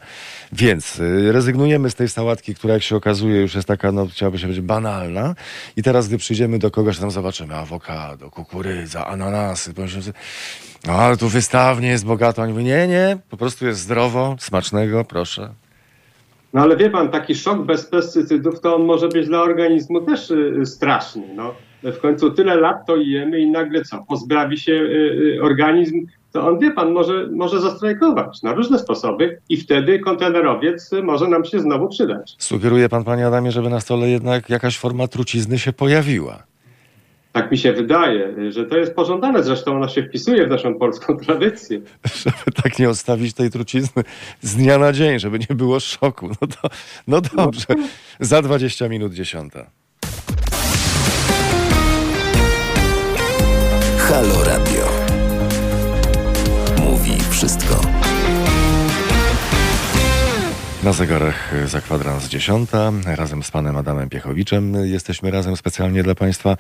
[0.53, 4.39] Więc y, rezygnujemy z tej sałatki, która jak się okazuje już jest taka, no chciałaby
[4.39, 5.35] się być banalna.
[5.77, 9.75] I teraz, gdy przyjdziemy do kogoś, tam zobaczymy awokado, kukurydza, ananasy.
[9.75, 10.19] pomyślimy sobie,
[10.87, 12.43] No ale tu wystawnie jest bogato.
[12.43, 15.55] Oni mówią, nie, nie, po prostu jest zdrowo, smacznego, proszę.
[16.53, 20.31] No ale wie pan, taki szok bez pestycydów, to on może być dla organizmu też
[20.31, 21.23] y, straszny.
[21.35, 21.55] No.
[21.83, 24.05] W końcu tyle lat to jemy i nagle co?
[24.09, 29.41] Pozbawi się y, y, organizm, to on wie pan, może, może zastrajkować na różne sposoby
[29.49, 32.35] i wtedy kontenerowiec może nam się znowu przydać.
[32.39, 36.43] Sugeruje pan, panie Adamie, żeby na stole jednak jakaś forma trucizny się pojawiła.
[37.33, 39.43] Tak mi się wydaje, że to jest pożądane.
[39.43, 41.81] Zresztą ona się wpisuje w naszą polską tradycję.
[42.25, 44.03] Żeby tak nie odstawić tej trucizny
[44.41, 46.29] z dnia na dzień, żeby nie było szoku.
[46.29, 46.69] No, to,
[47.09, 47.67] no dobrze,
[48.21, 49.71] za 20 minut dziesiąta.
[54.19, 54.85] Halo Radio.
[56.81, 57.81] Mówi wszystko.
[60.83, 62.93] Na zegarach za kwadrans dziesiąta.
[63.07, 66.57] Razem z panem Adamem Piechowiczem jesteśmy razem specjalnie dla państwa.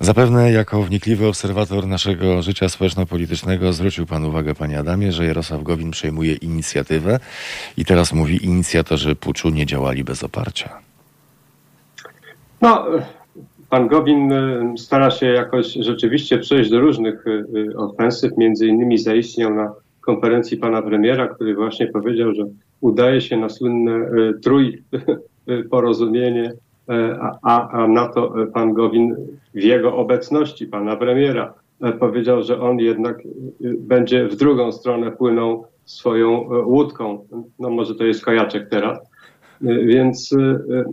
[0.00, 5.90] Zapewne jako wnikliwy obserwator naszego życia społeczno-politycznego zwrócił pan uwagę, panie Adamie, że Jarosław Gowin
[5.90, 7.20] przejmuje inicjatywę
[7.76, 10.78] i teraz mówi, inicjatorzy puczu nie działali bez oparcia.
[12.60, 12.86] No,
[13.70, 18.98] pan Gowin y, stara się jakoś rzeczywiście przejść do różnych y, y, ofensyw, między innymi
[18.98, 22.44] zaistniał na konferencji pana premiera, który właśnie powiedział, że
[22.80, 24.10] udaje się na słynne
[24.42, 24.82] trój
[25.70, 26.52] porozumienie,
[27.42, 29.16] a, a na to pan Gowin
[29.54, 31.54] w jego obecności, pana premiera,
[32.00, 33.18] powiedział, że on jednak
[33.78, 37.24] będzie w drugą stronę płynął swoją łódką.
[37.58, 38.98] No może to jest kojaczek teraz.
[39.60, 40.34] Więc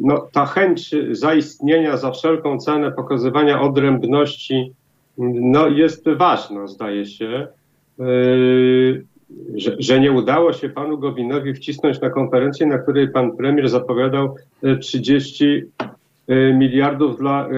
[0.01, 4.71] no, ta chęć zaistnienia za wszelką cenę, pokazywania odrębności
[5.17, 7.47] no, jest ważna, zdaje się.
[9.55, 14.35] Że, że, nie udało się panu Gowinowi wcisnąć na konferencję, na której pan premier zapowiadał
[14.81, 15.63] 30
[16.53, 17.49] miliardów dla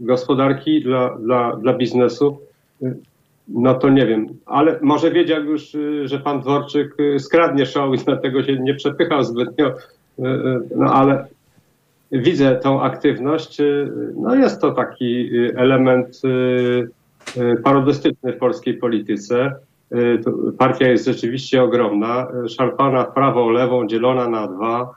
[0.00, 2.38] gospodarki, dla, dla, dla biznesu.
[3.48, 8.42] No to nie wiem, ale może wiedział już, że pan Dworczyk skradnie show i dlatego
[8.42, 9.74] się nie przepychał zbytnio
[10.76, 11.26] no ale
[12.12, 13.58] widzę tą aktywność.
[14.16, 16.22] No jest to taki element
[17.64, 19.54] parodystyczny w polskiej polityce.
[20.58, 24.94] Partia jest rzeczywiście ogromna, szarpana w prawo, lewą, dzielona na dwa,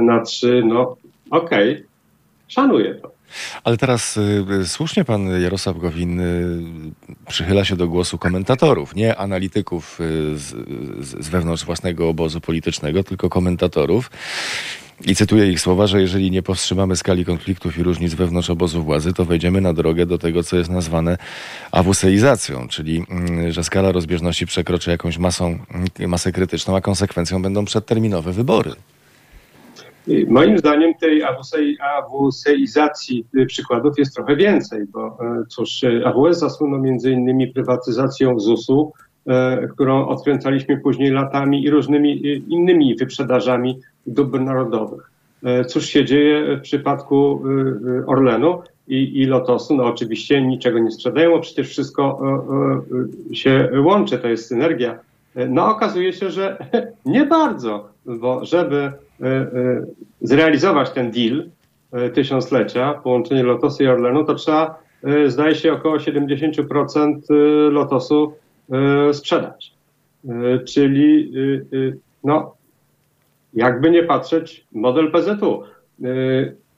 [0.00, 0.62] na trzy.
[0.66, 0.96] No
[1.30, 1.86] okej, okay.
[2.48, 3.13] szanuję to.
[3.64, 6.62] Ale teraz y, słusznie pan Jarosław Gowin y,
[7.28, 10.54] przychyla się do głosu komentatorów, nie analityków y, z,
[11.24, 14.10] z wewnątrz własnego obozu politycznego, tylko komentatorów.
[15.06, 19.12] I cytuję ich słowa, że jeżeli nie powstrzymamy skali konfliktów i różnic wewnątrz obozu władzy,
[19.12, 21.18] to wejdziemy na drogę do tego, co jest nazwane
[21.72, 25.58] awuseizacją, czyli mm, że skala rozbieżności przekroczy jakąś masą,
[26.06, 28.72] masę krytyczną, a konsekwencją będą przedterminowe wybory.
[30.28, 31.22] Moim zdaniem tej
[31.80, 38.92] awuseizacji przykładów jest trochę więcej, bo e, cóż, AWS zasłynął między innymi prywatyzacją ZUS-u,
[39.26, 45.10] e, którą odkręcaliśmy później latami i różnymi innymi wyprzedażami dóbr narodowych.
[45.44, 47.42] E, cóż się dzieje w przypadku
[48.06, 49.76] Orlenu i, i Lotosu?
[49.76, 52.22] No oczywiście niczego nie sprzedają, bo przecież wszystko
[53.32, 54.98] się łączy, to jest synergia.
[55.48, 56.56] No okazuje się, że
[57.06, 58.92] nie bardzo, bo żeby
[60.20, 61.44] zrealizować ten deal
[61.92, 64.84] e, tysiąclecia, połączenie Lotosu i Orlenu, to trzeba,
[65.26, 67.18] zdaje się, około 70%
[67.70, 68.32] Lotosu
[69.12, 69.74] sprzedać.
[70.66, 71.32] Czyli,
[72.24, 72.54] no,
[73.54, 75.62] jakby nie patrzeć, model PZU.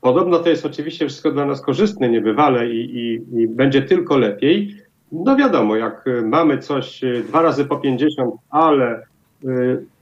[0.01, 4.77] Podobno to jest oczywiście wszystko dla nas korzystne, niebywale i, i, i będzie tylko lepiej.
[5.13, 9.03] No wiadomo, jak mamy coś dwa razy po 50, ale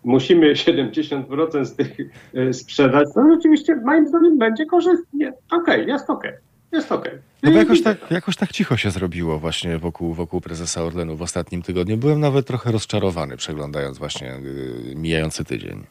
[0.05, 1.97] musimy 70% z tych
[2.35, 5.33] y, sprzedać, to rzeczywiście moim zdaniem będzie korzystnie.
[5.51, 6.31] Okej, okay, jest okej.
[6.31, 6.41] Okay.
[6.73, 7.13] Jest okej.
[7.13, 7.23] Okay.
[7.43, 11.23] No bo jakoś tak, jakoś tak cicho się zrobiło właśnie wokół, wokół prezesa Orlenu w
[11.23, 11.97] ostatnim tygodniu.
[11.97, 15.85] Byłem nawet trochę rozczarowany, przeglądając właśnie yy, mijający tydzień.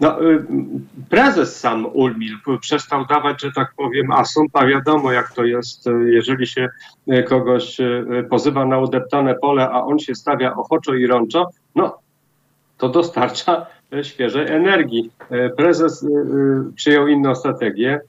[0.00, 0.44] No, y,
[1.10, 6.46] prezes sam Ulmil przestał dawać, że tak powiem, asumpt, a wiadomo jak to jest, jeżeli
[6.46, 6.68] się
[7.28, 7.76] kogoś
[8.30, 12.01] pozywa na udeptane pole, a on się stawia ochoczo i rączo, no
[12.78, 15.10] to dostarcza e, świeżej energii.
[15.30, 16.08] E, prezes e,
[16.74, 18.00] przyjął inną strategię.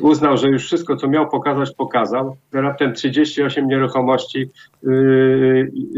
[0.00, 2.36] Uznał, że już wszystko, co miał pokazać, pokazał.
[2.52, 4.50] Raptem 38 nieruchomości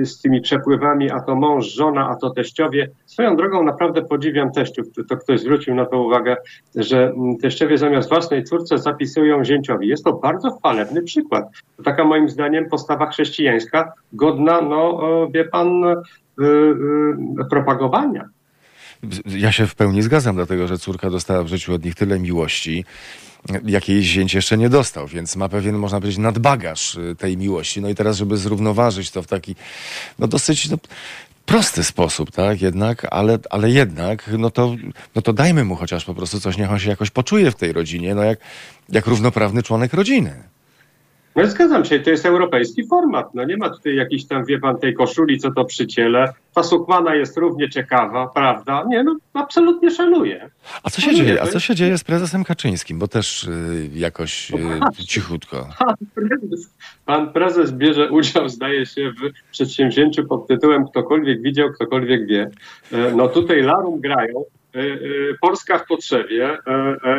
[0.05, 2.91] z tymi przepływami, a to mąż, żona, a to teściowie.
[3.07, 4.87] Swoją drogą naprawdę podziwiam teściów.
[5.09, 6.37] To ktoś zwrócił na to uwagę,
[6.75, 9.89] że teściowie zamiast własnej córce zapisują zięciowi.
[9.89, 11.45] Jest to bardzo chwalebny przykład.
[11.85, 15.01] Taka moim zdaniem postawa chrześcijańska, godna, no
[15.35, 15.85] wie pan,
[17.51, 18.29] propagowania.
[19.27, 22.85] Ja się w pełni zgadzam, dlatego że córka dostała w życiu od nich tyle miłości,
[23.65, 27.81] jak jej zięć jeszcze nie dostał, więc ma pewien, można powiedzieć, nadbagaż tej miłości.
[27.81, 29.57] No i teraz, żeby zrównoważyć to w taki,
[30.19, 30.77] no dosyć no,
[31.47, 34.77] prosty sposób, tak, jednak, ale, ale jednak, no to,
[35.15, 37.73] no to dajmy mu chociaż po prostu coś, niech on się jakoś poczuje w tej
[37.73, 38.39] rodzinie, no jak,
[38.89, 40.43] jak równoprawny członek rodziny.
[41.37, 43.35] No zgadzam się, to jest europejski format.
[43.35, 46.33] No nie ma tutaj jakiejś tam, wie pan, tej koszuli, co to przyciele.
[46.55, 48.85] Ta sukmana jest równie ciekawa, prawda?
[48.89, 50.51] Nie, no absolutnie szanuję.
[50.83, 51.43] A co się no, dzieje?
[51.43, 52.99] A co się dzieje z prezesem Kaczyńskim?
[52.99, 55.69] Bo też y, jakoś y, cichutko.
[55.79, 56.71] Pan prezes,
[57.05, 62.51] pan prezes bierze udział, zdaje się, w przedsięwzięciu pod tytułem Ktokolwiek widział, ktokolwiek wie.
[62.93, 64.45] E, no tutaj larum grają.
[64.75, 64.99] E, e,
[65.41, 66.59] Polska w potrzebie,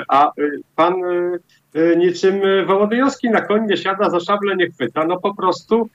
[0.08, 0.32] a
[0.75, 0.93] pan
[1.97, 5.06] niczym Wołodyjowski na koń nie siada, za szable nie chwyta.
[5.06, 5.89] No po prostu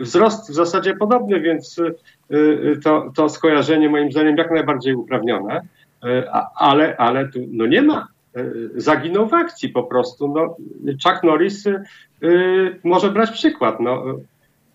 [0.00, 1.80] wzrost w zasadzie podobny, więc
[2.84, 5.60] to, to skojarzenie moim zdaniem jak najbardziej uprawnione,
[6.56, 8.08] ale, ale tu no nie ma.
[8.76, 10.28] Zaginął w akcji po prostu.
[10.28, 10.56] No,
[11.04, 11.64] Chuck Norris
[12.84, 13.80] może brać przykład.
[13.80, 14.04] No,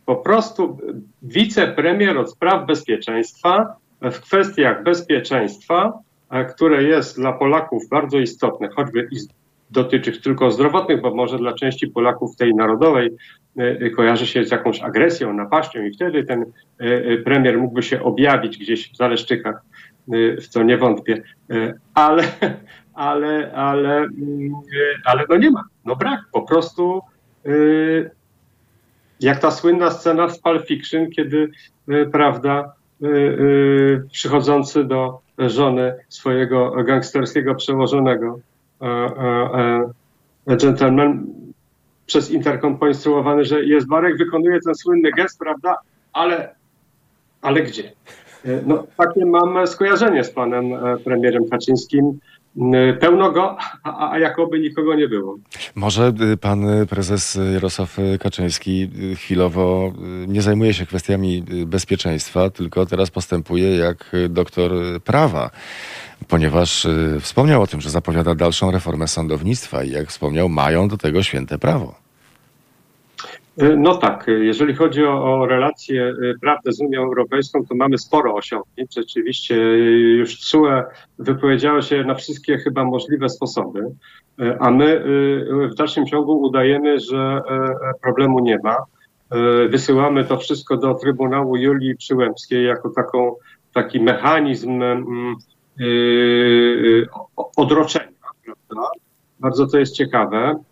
[0.05, 0.77] po prostu
[1.21, 5.93] wicepremier od spraw bezpieczeństwa w kwestiach bezpieczeństwa
[6.49, 9.07] które jest dla Polaków bardzo istotne, choćby
[9.73, 13.09] dotyczy tylko zdrowotnych, bo może dla części Polaków tej narodowej
[13.57, 16.45] e, e, kojarzy się z jakąś agresją, napaścią i wtedy ten
[16.77, 19.63] e, premier mógłby się objawić gdzieś w Zaleszczykach,
[20.41, 21.21] w co nie wątpię.
[21.93, 22.23] Ale,
[22.93, 24.51] ale, ale, mm,
[25.05, 25.63] ale no nie ma.
[25.85, 26.19] No brak.
[26.31, 27.01] Po prostu
[29.19, 31.51] jak ta słynna scena z Pulp Fiction, kiedy,
[32.11, 32.73] prawda,
[34.11, 38.39] przychodzący do żony swojego gangsterskiego przełożonego
[38.83, 41.25] e, e, e, gentleman
[42.05, 45.75] przez interkom poinstruowany, że jest Marek, wykonuje ten słynny gest, prawda?
[46.13, 46.55] Ale,
[47.41, 47.91] ale gdzie?
[48.65, 50.65] No, takie mam skojarzenie z panem
[51.03, 52.19] premierem Kaczyńskim.
[52.99, 55.37] Pełno go, a, a jakoby nikogo nie było.
[55.75, 59.93] Może pan prezes Jarosław Kaczyński chwilowo
[60.27, 64.71] nie zajmuje się kwestiami bezpieczeństwa, tylko teraz postępuje jak doktor
[65.03, 65.49] prawa,
[66.27, 66.87] ponieważ
[67.19, 71.59] wspomniał o tym, że zapowiada dalszą reformę sądownictwa i jak wspomniał, mają do tego święte
[71.59, 72.03] prawo.
[73.57, 77.97] E, no tak, jeżeli chodzi o, o relacje e, prawne z Unią Europejską, to mamy
[77.97, 78.95] sporo osiągnięć.
[78.95, 79.77] Rzeczywiście e,
[80.17, 80.83] już CUE
[81.19, 83.79] wypowiedziało się na wszystkie chyba możliwe sposoby,
[84.59, 85.03] a my
[85.71, 87.41] w dalszym ciągu udajemy, że
[88.01, 88.77] problemu nie ma.
[89.69, 93.35] Wysyłamy to wszystko do Trybunału Julii Przyłębskiej jako taką,
[93.73, 94.83] taki mechanizm
[97.55, 98.11] odroczenia,
[98.45, 98.89] prawda?
[99.39, 100.63] Bardzo to jest ciekawe.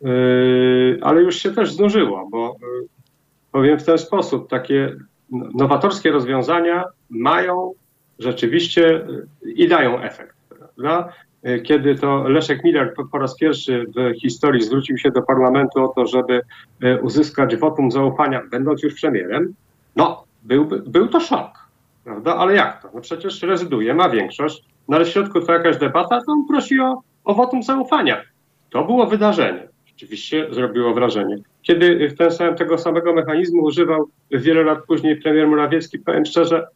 [0.00, 2.56] Yy, ale już się też zdążyło, bo
[3.52, 4.96] powiem w ten sposób, takie
[5.54, 7.72] nowatorskie rozwiązania mają
[8.18, 9.06] rzeczywiście
[9.44, 10.36] i dają efekt.
[10.48, 11.12] Prawda?
[11.62, 16.06] Kiedy to Leszek Miller po, raz pierwszy w historii zwrócił się do parlamentu o to,
[16.06, 16.42] żeby
[17.02, 19.54] uzyskać wotum zaufania, będąc już premierem,
[19.96, 21.61] no, był, był to szok,
[22.04, 22.36] prawda?
[22.36, 22.90] Ale jak to?
[22.94, 26.80] No przecież rezyduje, ma większość, no ale w środku to jakaś debata, to on prosi
[26.80, 28.22] o, o wotum zaufania.
[28.70, 29.68] To było wydarzenie.
[29.86, 31.36] Rzeczywiście zrobiło wrażenie.
[31.62, 36.66] Kiedy ten sam, tego samego mechanizmu używał wiele lat później premier Morawiecki, powiem szczerze,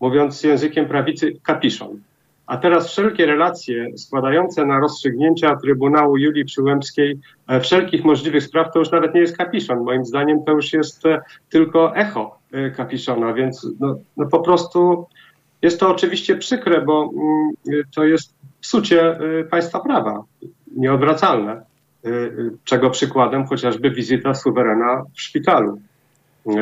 [0.00, 2.00] mówiąc językiem prawicy, kapiszon.
[2.48, 8.78] A teraz wszelkie relacje składające na rozstrzygnięcia Trybunału Julii Przyłębskiej e, wszelkich możliwych spraw to
[8.78, 9.84] już nawet nie jest kapiszon.
[9.84, 15.06] Moim zdaniem to już jest e, tylko echo e, kapiszona, więc no, no po prostu
[15.62, 19.18] jest to oczywiście przykre, bo mm, to jest psucie
[19.50, 20.22] państwa prawa,
[20.76, 21.62] nieodwracalne.
[22.64, 25.80] Czego przykładem chociażby wizyta suwerena w szpitalu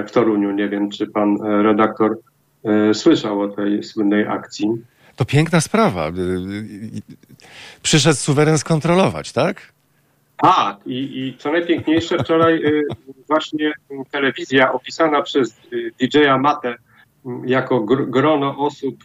[0.07, 0.51] w Toruniu.
[0.51, 2.19] Nie wiem, czy pan redaktor
[2.93, 4.69] słyszał o tej słynnej akcji.
[5.17, 6.09] To piękna sprawa.
[6.09, 6.13] Y,
[7.83, 9.73] przyszedł suweren skontrolować, tak?
[10.37, 12.63] Tak, i, i co najpiękniejsze, wczoraj
[13.29, 13.73] właśnie
[14.11, 15.61] telewizja opisana przez
[16.01, 16.75] DJ-a Matę
[17.47, 19.05] jako grono osób,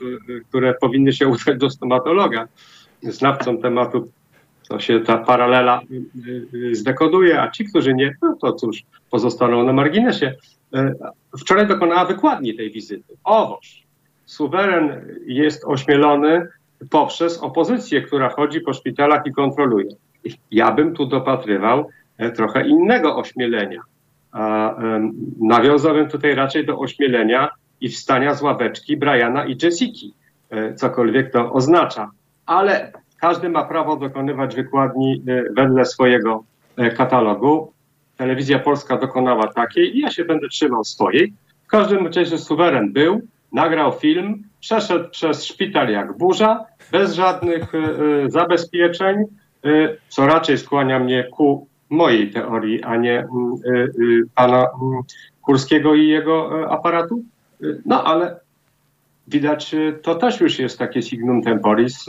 [0.49, 2.47] które powinny się udać do stomatologa,
[3.03, 4.11] znawcą tematu
[4.71, 9.63] to się ta paralela y, y, zdekoduje, a ci, którzy nie, no to cóż, pozostaną
[9.63, 10.35] na marginesie.
[11.39, 13.13] Wczoraj dokonała wykładni tej wizyty.
[13.23, 13.83] Owoż,
[14.31, 16.47] suweren jest ośmielony
[16.89, 19.89] poprzez opozycję, która chodzi po szpitalach i kontroluje.
[20.51, 23.81] Ja bym tu dopatrywał e, trochę innego ośmielenia.
[25.41, 27.49] Nawiązałbym tutaj raczej do ośmielenia
[27.81, 30.13] i wstania z ławeczki Briana i Jessiki,
[30.49, 32.11] e, cokolwiek to oznacza.
[32.45, 36.43] Ale każdy ma prawo dokonywać wykładni e, wedle swojego
[36.97, 37.73] katalogu.
[38.17, 41.33] Telewizja Polska dokonała takiej i ja się będę trzymał swojej.
[41.63, 43.21] W każdym razie suweren był,
[43.51, 47.71] nagrał film, przeszedł przez szpital jak burza, bez żadnych
[48.27, 49.17] zabezpieczeń,
[50.09, 53.27] co raczej skłania mnie ku mojej teorii, a nie
[54.35, 54.65] pana
[55.41, 57.23] Kurskiego i jego aparatu.
[57.85, 58.39] No ale
[59.27, 62.05] widać, to też już jest takie signum temporis.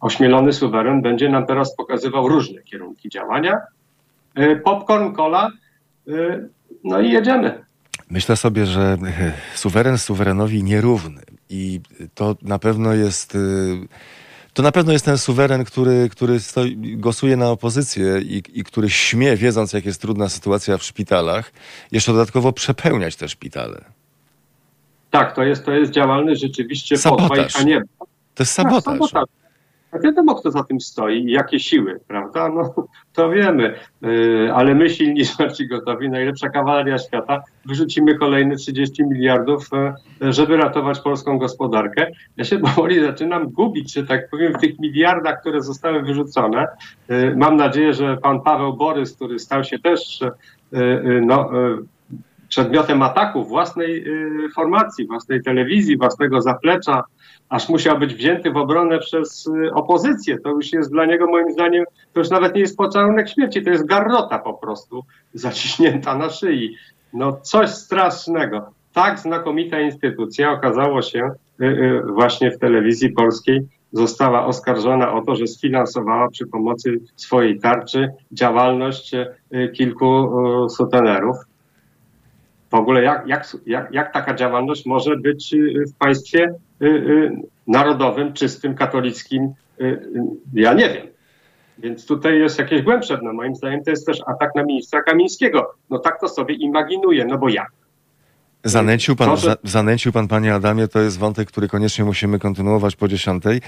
[0.00, 3.60] Ośmielony suweren będzie nam teraz pokazywał różne kierunki działania.
[4.64, 5.50] Popcorn, cola,
[6.84, 7.64] no i jedziemy.
[8.10, 8.96] Myślę sobie, że
[9.54, 11.80] suweren suwerenowi nierówny i
[12.14, 13.36] to na pewno jest
[14.56, 18.90] to na pewno jest ten suweren, który, który stoi, głosuje na opozycję i, i, który
[18.90, 21.52] śmie, wiedząc jak jest trudna sytuacja w szpitalach,
[21.92, 23.84] jeszcze dodatkowo przepełniać te szpitale.
[25.10, 27.52] Tak, to jest, to jest działalny rzeczywiście sabotaż.
[28.34, 28.84] To jest sabotaż.
[28.84, 29.45] Tak, sabotaż.
[30.02, 32.48] Wiadomo, kto za tym stoi i jakie siły, prawda?
[32.48, 32.74] No,
[33.12, 39.68] to wiemy, yy, ale my silni, zwarci gotowi, najlepsza kawaleria świata, wyrzucimy kolejne 30 miliardów,
[40.20, 42.06] yy, żeby ratować polską gospodarkę.
[42.36, 46.66] Ja się powoli zaczynam gubić, że tak powiem, w tych miliardach, które zostały wyrzucone.
[47.08, 50.20] Yy, mam nadzieję, że pan Paweł Borys, który stał się też
[51.22, 51.50] no,
[52.48, 54.04] przedmiotem ataku własnej
[54.54, 57.02] formacji, własnej telewizji, własnego zaplecza,
[57.48, 60.38] aż musiał być wzięty w obronę przez y, opozycję.
[60.38, 63.70] To już jest dla niego, moim zdaniem, to już nawet nie jest pocałunek śmierci, to
[63.70, 66.76] jest garrota po prostu zaciśnięta na szyi.
[67.12, 68.70] No coś strasznego.
[68.92, 71.30] Tak znakomita instytucja okazało się
[71.60, 77.60] y, y, właśnie w telewizji polskiej została oskarżona o to, że sfinansowała przy pomocy swojej
[77.60, 79.12] tarczy działalność
[79.72, 80.28] kilku
[80.68, 81.36] sutenerów.
[82.76, 85.54] W ogóle jak, jak, jak, jak taka działalność może być
[85.94, 87.30] w państwie Y, y,
[87.66, 90.00] narodowym, czystym, katolickim, y,
[90.52, 91.06] ja nie wiem.
[91.78, 95.74] Więc tutaj jest jakieś głębsze no Moim zdaniem to jest też atak na ministra Kamińskiego.
[95.90, 97.72] No tak to sobie imaginuję, no bo jak?
[98.64, 103.08] Zanęcił pan, za, zanęcił pan, panie Adamie, to jest wątek, który koniecznie musimy kontynuować po
[103.08, 103.60] dziesiątej.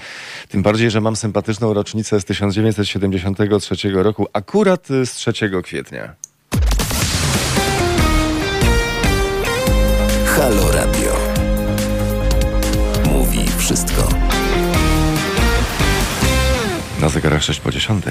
[0.49, 5.33] Tym bardziej, że mam sympatyczną rocznicę z 1973 roku, akurat z 3
[5.63, 6.15] kwietnia.
[10.39, 11.11] Halo Radio
[13.57, 14.07] wszystko.
[17.01, 18.05] Na zegarach 6 po 10.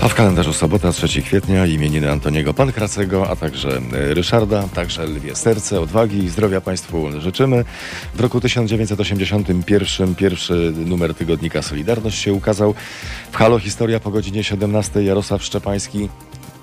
[0.00, 5.34] A w kalendarzu sobota 3 kwietnia imieniny Antoniego Pankracego, a także e, Ryszarda, także lwie
[5.34, 7.64] serce, odwagi i zdrowia Państwu życzymy.
[8.14, 12.74] W roku 1981 pierwszy numer tygodnika Solidarność się ukazał.
[13.32, 16.08] W Halo Historia po godzinie 17 Jarosław Szczepański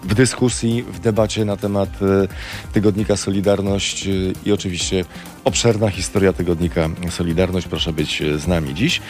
[0.03, 2.27] w dyskusji, w debacie na temat e,
[2.73, 4.09] tygodnika Solidarność e,
[4.45, 5.05] i oczywiście
[5.43, 7.67] obszerna historia tygodnika Solidarność.
[7.67, 9.01] Proszę być z nami dziś.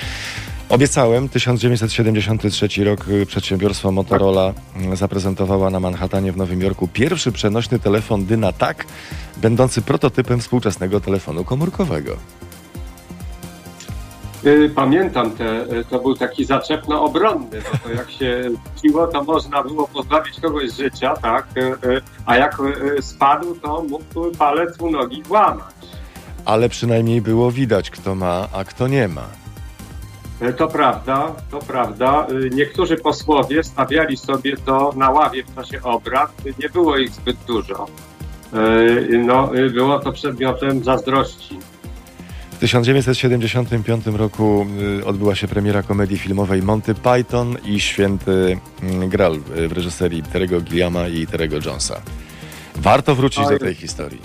[0.70, 4.54] Obiecałem, 1973 rok e, przedsiębiorstwo Motorola
[4.94, 8.86] zaprezentowała na Manhattanie w Nowym Jorku pierwszy przenośny telefon Dynatak,
[9.38, 12.18] będący prototypem współczesnego telefonu komórkowego.
[14.46, 18.50] Y, pamiętam, te, y, to był taki zaczepno-obronny, bo to jak się
[18.82, 21.48] piło, to można było pozbawić kogoś życia, tak?
[21.58, 22.58] Y, a jak
[23.02, 25.76] spadł, to mógł palec u nogi łamać.
[26.46, 29.26] Ale przynajmniej było widać, kto ma, a kto nie ma.
[30.58, 32.28] To prawda, to prawda.
[32.52, 36.32] Niektórzy posłowie stawiali sobie to na ławie w czasie obrad.
[36.60, 37.88] Nie było ich zbyt dużo.
[39.26, 41.60] No, było to przedmiotem zazdrości.
[42.60, 44.66] W 1975 roku
[45.00, 50.62] y, odbyła się premiera komedii filmowej Monty Python i Święty mm, Graal w reżyserii Terego
[50.62, 52.02] Gilliama i Terego Jonesa.
[52.76, 54.22] Warto wrócić do tej historii.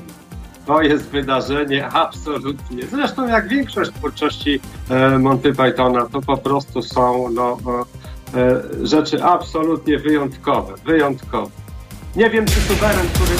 [0.66, 2.86] To jest wydarzenie absolutnie.
[2.90, 4.60] Zresztą jak większość twórczości
[4.90, 7.58] e, Monty Pythona, to po prostu są no,
[8.34, 10.74] e, rzeczy absolutnie wyjątkowe.
[10.84, 11.50] Wyjątkowe.
[12.16, 13.34] Nie wiem, czy suweren, który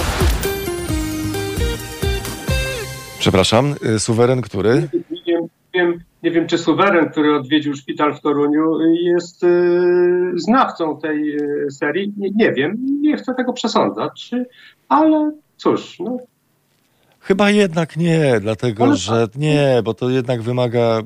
[3.25, 4.89] Przepraszam, y, suweren który?
[5.27, 5.39] Nie,
[5.75, 11.70] wiem, nie wiem, czy suweren, który odwiedził szpital w Toruniu, jest y, znawcą tej y,
[11.70, 12.12] serii.
[12.16, 14.31] Nie, nie, wiem, nie chcę tego przesądzać,
[14.89, 16.18] ale cóż, no,
[17.20, 18.97] Chyba jednak nie, dlatego Ale...
[18.97, 21.03] że nie, bo to jednak wymaga y,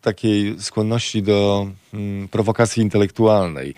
[0.00, 3.74] takiej skłonności do y, prowokacji intelektualnej.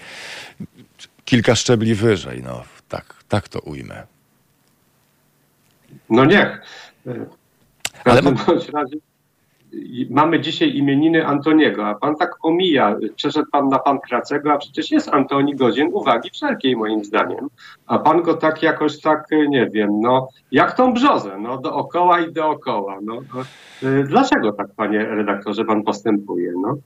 [1.24, 4.06] Kilka szczebli wyżej, no tak, tak to ujmę.
[6.10, 6.60] No niech.
[8.00, 8.46] W każdym Ale...
[8.46, 8.96] bądź razie
[10.10, 14.90] mamy dzisiaj imieniny Antoniego, a pan tak omija, przeszedł pan na pan Kracego, a przecież
[14.90, 17.48] jest Antoni godzien uwagi wszelkiej moim zdaniem,
[17.86, 22.32] a pan go tak jakoś tak, nie wiem, no jak tą brzozę, no dookoła i
[22.32, 23.20] dookoła, no.
[23.82, 26.76] Y, dlaczego tak, panie redaktorze, pan postępuje, no?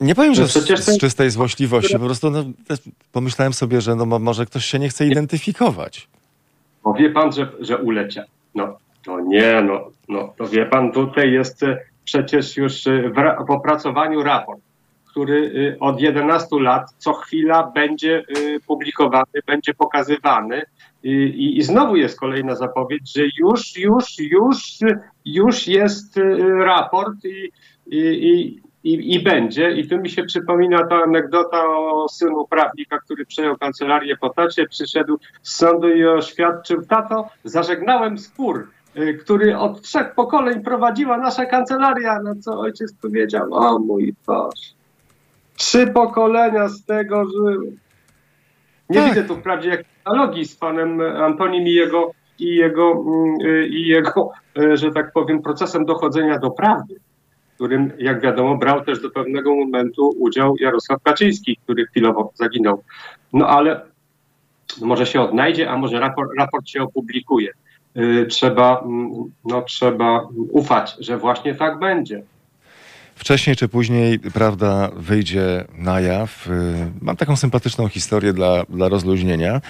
[0.00, 2.44] Nie powiem, że z, z czystej złośliwości, po prostu no,
[3.12, 6.08] pomyślałem sobie, że no, może ktoś się nie chce identyfikować.
[6.84, 8.24] Bo wie pan, że, że uleciał.
[8.54, 13.10] No to nie, no, no to wie pan, tutaj jest e, przecież już e,
[13.46, 14.60] w, opracowaniu raport,
[15.10, 18.24] który od 11 lat co chwila będzie
[18.66, 20.62] publikowany, będzie pokazywany.
[21.02, 24.78] I, I, znowu jest kolejna zapowiedź, że już, już, już,
[25.24, 26.20] już jest
[26.58, 27.50] raport i,
[27.86, 29.70] i, i, i będzie.
[29.70, 34.66] I tu mi się przypomina ta anegdota o synu prawnika, który przejął kancelarię po tacie,
[34.66, 38.68] przyszedł z sądu i oświadczył, tato, zażegnałem spór,
[39.20, 44.72] który od trzech pokoleń prowadziła nasza kancelaria, na co ojciec powiedział, o mój Boże,
[45.56, 47.72] trzy pokolenia z tego żyły.
[48.90, 49.08] Nie tak.
[49.08, 53.04] widzę tu wprawdzie jakiejś analogii z panem Antonim i jego, i jego,
[53.44, 56.94] y, i jego, y, że tak powiem, procesem dochodzenia do prawdy
[57.54, 62.82] którym, jak wiadomo, brał też do pewnego momentu udział Jarosław Kaczyński, który chwilowo zaginął.
[63.32, 63.80] No ale
[64.80, 67.52] może się odnajdzie, a może raport, raport się opublikuje.
[67.96, 69.10] Y, trzeba, mm,
[69.44, 72.22] no, trzeba ufać, że właśnie tak będzie.
[73.14, 76.46] Wcześniej czy później prawda wyjdzie na jaw.
[76.46, 76.50] Y,
[77.02, 79.60] mam taką sympatyczną historię dla, dla rozluźnienia.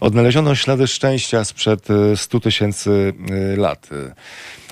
[0.00, 3.12] Odnaleziono ślady szczęścia sprzed 100 y, tysięcy
[3.56, 3.88] lat.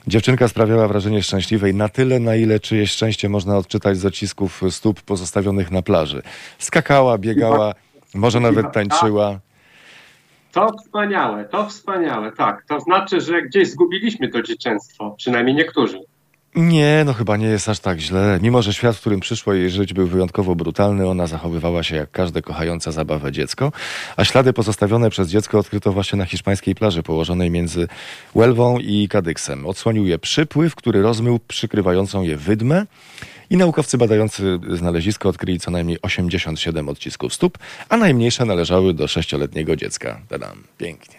[0.06, 5.02] Dziewczynka sprawiała wrażenie szczęśliwej na tyle, na ile czyjeś szczęście można odczytać z odcisków stóp
[5.02, 6.22] pozostawionych na plaży.
[6.58, 7.74] Skakała, biegała,
[8.14, 9.40] może nawet tańczyła.
[10.58, 12.64] To wspaniałe, to wspaniałe, tak.
[12.68, 16.00] To znaczy, że gdzieś zgubiliśmy to dzieciństwo, przynajmniej niektórzy.
[16.54, 18.38] Nie, no chyba nie jest aż tak źle.
[18.42, 22.10] Mimo, że świat, w którym przyszło jej żyć, był wyjątkowo brutalny, ona zachowywała się jak
[22.10, 23.72] każde kochające zabawę dziecko,
[24.16, 27.88] a ślady pozostawione przez dziecko odkryto właśnie na hiszpańskiej plaży położonej między
[28.32, 29.66] Huelwą i Kadyksem.
[29.66, 32.86] Odsłonił je przypływ, który rozmył przykrywającą je wydmę
[33.50, 39.76] i naukowcy badający znalezisko odkryli co najmniej 87 odcisków stóp, a najmniejsze należały do sześcioletniego
[39.76, 40.20] dziecka.
[40.28, 41.18] Tadam, pięknie.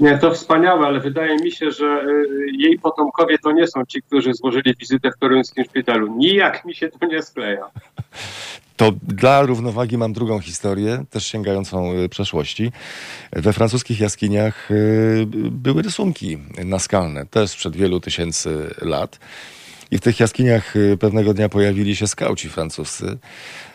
[0.00, 2.26] Nie, to wspaniałe, ale wydaje mi się, że y,
[2.58, 6.16] jej potomkowie to nie są ci, którzy złożyli wizytę w toruńskim szpitalu.
[6.16, 7.66] Nijak mi się to nie skleja.
[8.76, 12.72] To dla równowagi mam drugą historię, też sięgającą y, przeszłości.
[13.32, 19.18] We francuskich jaskiniach y, były rysunki naskalne, też przed wielu tysięcy lat.
[19.90, 23.18] I w tych jaskiniach pewnego dnia pojawili się skauci francuscy.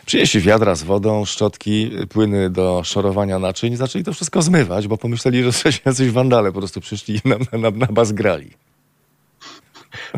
[0.06, 4.98] Przynieśli wiadra z wodą, szczotki, płyny do szorowania naczyń i zaczęli to wszystko zmywać, bo
[4.98, 8.50] pomyśleli, że coś jacyś wandale po prostu przyszli i nam na, na, na bas grali.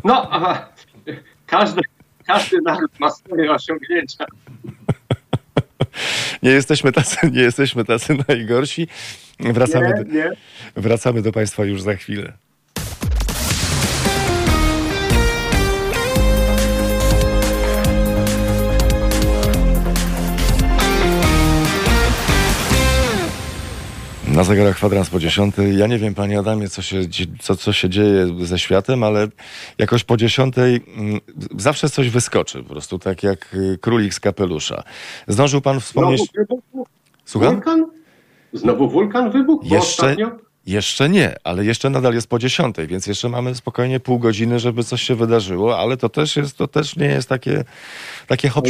[0.04, 0.68] No, aha.
[1.46, 1.80] Każdy,
[2.26, 4.24] każdy naród ma swoje osiągnięcia.
[6.42, 8.88] Nie jesteśmy tacy, nie jesteśmy tacy najgorsi.
[9.40, 10.30] Wracamy, nie, nie.
[10.76, 12.32] Wracamy do Państwa już za chwilę.
[24.38, 25.78] Na zegarach kwadrans po dziesiątej.
[25.78, 27.00] Ja nie wiem, panie Adamie, co się,
[27.40, 29.28] co, co się dzieje ze światem, ale
[29.78, 31.20] jakoś po dziesiątej mm,
[31.58, 34.82] zawsze coś wyskoczy, po prostu tak jak y, królik z kapelusza.
[35.28, 36.22] Zdążył pan wspomnieć...
[36.34, 36.86] Znowu
[37.24, 37.54] Słucham?
[37.54, 37.86] Wulkan?
[38.52, 39.66] Znowu wulkan wybuchł?
[39.66, 40.16] Jeszcze,
[40.66, 44.84] jeszcze nie, ale jeszcze nadal jest po dziesiątej, więc jeszcze mamy spokojnie pół godziny, żeby
[44.84, 47.64] coś się wydarzyło, ale to też, jest, to też nie jest takie,
[48.26, 48.68] takie hop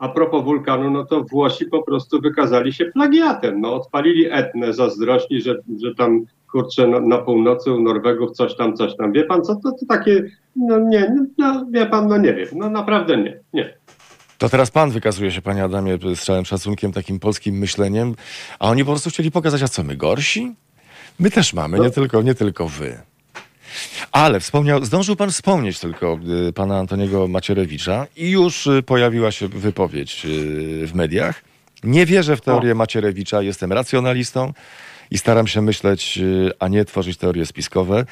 [0.00, 3.60] a propos wulkanu, no to Włosi po prostu wykazali się plagiatem.
[3.60, 8.76] No, odpalili Etnę zazdrośni, że, że tam kurczę na, na północy u Norwegów coś tam,
[8.76, 9.12] coś tam.
[9.12, 10.24] Wie pan co, to, to takie,
[10.56, 13.74] no nie, no, wie pan, no nie wiem, no naprawdę nie, nie.
[14.38, 18.14] To teraz pan wykazuje się, panie Adamie, z całym szacunkiem, takim polskim myśleniem,
[18.58, 20.54] a oni po prostu chcieli pokazać, a co my gorsi?
[21.18, 21.84] My też mamy, no.
[21.84, 23.09] nie, tylko, nie tylko wy.
[24.12, 26.18] Ale wspomniał, zdążył pan wspomnieć tylko
[26.48, 31.42] y, pana Antoniego Macierewicza i już y, pojawiła się wypowiedź y, w mediach.
[31.84, 34.52] Nie wierzę w teorię Macierewicza, jestem racjonalistą
[35.10, 38.04] i staram się myśleć, y, a nie tworzyć teorie spiskowe.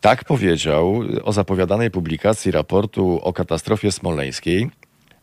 [0.00, 4.70] Tak powiedział o zapowiadanej publikacji raportu o katastrofie smoleńskiej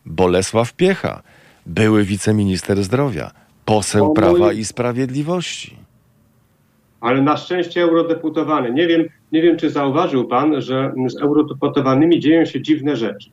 [0.06, 1.22] Bolesław Piecha,
[1.66, 3.30] były wiceminister zdrowia,
[3.64, 5.84] poseł Prawa i Sprawiedliwości
[7.04, 8.72] ale na szczęście eurodeputowany.
[8.72, 13.30] Nie wiem, nie wiem, czy zauważył pan, że z eurodeputowanymi dzieją się dziwne rzeczy.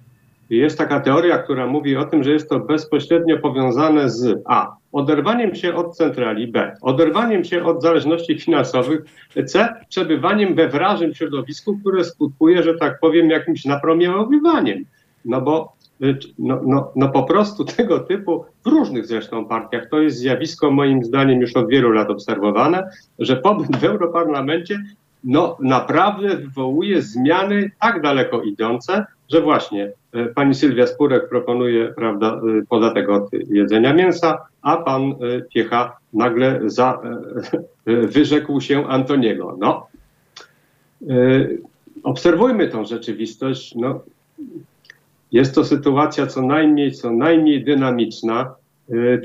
[0.49, 4.75] Jest taka teoria, która mówi o tym, że jest to bezpośrednio powiązane z A.
[4.91, 6.73] Oderwaniem się od centrali, B.
[6.81, 9.01] Oderwaniem się od zależności finansowych,
[9.45, 9.73] C.
[9.89, 14.85] Przebywaniem we wrażym środowisku, które skutkuje, że tak powiem, jakimś napromieniowywaniem.
[15.25, 15.73] No bo
[16.03, 20.71] Y, no, no, no po prostu tego typu, w różnych zresztą partiach, to jest zjawisko
[20.71, 22.89] moim zdaniem już od wielu lat obserwowane,
[23.19, 24.83] że pobyt w Europarlamencie
[25.23, 29.91] no naprawdę wywołuje zmiany tak daleko idące, że właśnie
[30.35, 35.13] pani Sylwia Spurek proponuje prawda, podatek od jedzenia mięsa, a pan
[35.53, 37.01] Piecha nagle za,
[37.85, 39.57] wyrzekł się Antoniego.
[39.59, 39.87] No,
[42.03, 43.75] obserwujmy tą rzeczywistość.
[43.75, 43.99] No,
[45.31, 48.55] jest to sytuacja co najmniej, co najmniej dynamiczna.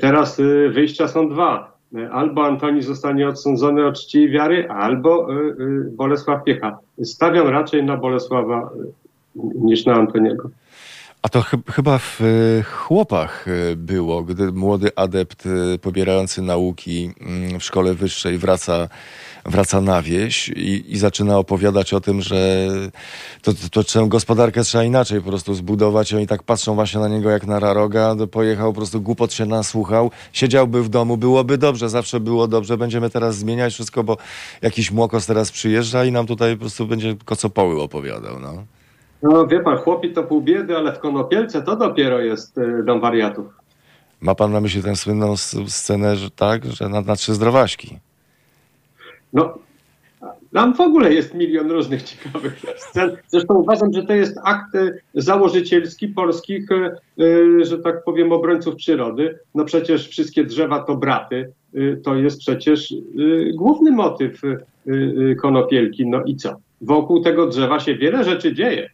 [0.01, 1.76] Teraz wyjścia są dwa
[2.11, 6.77] albo Antoni zostanie odsądzony o czci i wiary, albo y, y, Bolesław Piecha.
[7.03, 8.69] Stawiam raczej na Bolesława
[9.35, 10.49] niż na Antoniego.
[11.21, 12.21] A to ch chyba w
[12.71, 13.45] chłopach
[13.75, 15.47] było, gdy młody adept
[15.81, 18.89] pobierający nauki mm, w szkole wyższej wraca
[19.47, 22.67] wraca na wieś i, i zaczyna opowiadać o tym, że
[23.41, 26.13] to, to, to gospodarkę trzeba inaczej po prostu zbudować.
[26.13, 28.15] Oni tak patrzą właśnie na niego jak na raroga.
[28.31, 30.11] Pojechał, po prostu głupot się nasłuchał.
[30.33, 32.77] Siedziałby w domu, byłoby dobrze, zawsze było dobrze.
[32.77, 34.17] Będziemy teraz zmieniać wszystko, bo
[34.61, 38.39] jakiś młokos teraz przyjeżdża i nam tutaj po prostu będzie kocopoły opowiadał.
[38.39, 38.76] No.
[39.23, 43.01] No wie pan, chłopi to pół biedy, ale w Konopielce to dopiero jest y, dom
[43.01, 43.45] wariatów.
[44.21, 45.37] Ma pan na myśli tę słynną
[45.67, 47.97] scenę, że tak, że na, na trzy zdrowaśki?
[49.33, 49.57] No,
[50.53, 53.17] tam w ogóle jest milion różnych ciekawych scen.
[53.27, 56.95] Zresztą uważam, że to jest akt e, założycielski polskich, e,
[57.65, 59.39] że tak powiem, obrońców przyrody.
[59.55, 61.51] No przecież wszystkie drzewa to braty.
[62.03, 62.93] To jest przecież
[63.53, 64.41] główny motyw
[65.41, 66.07] konopielki.
[66.07, 66.55] No i co?
[66.81, 68.89] Wokół tego drzewa się wiele rzeczy dzieje.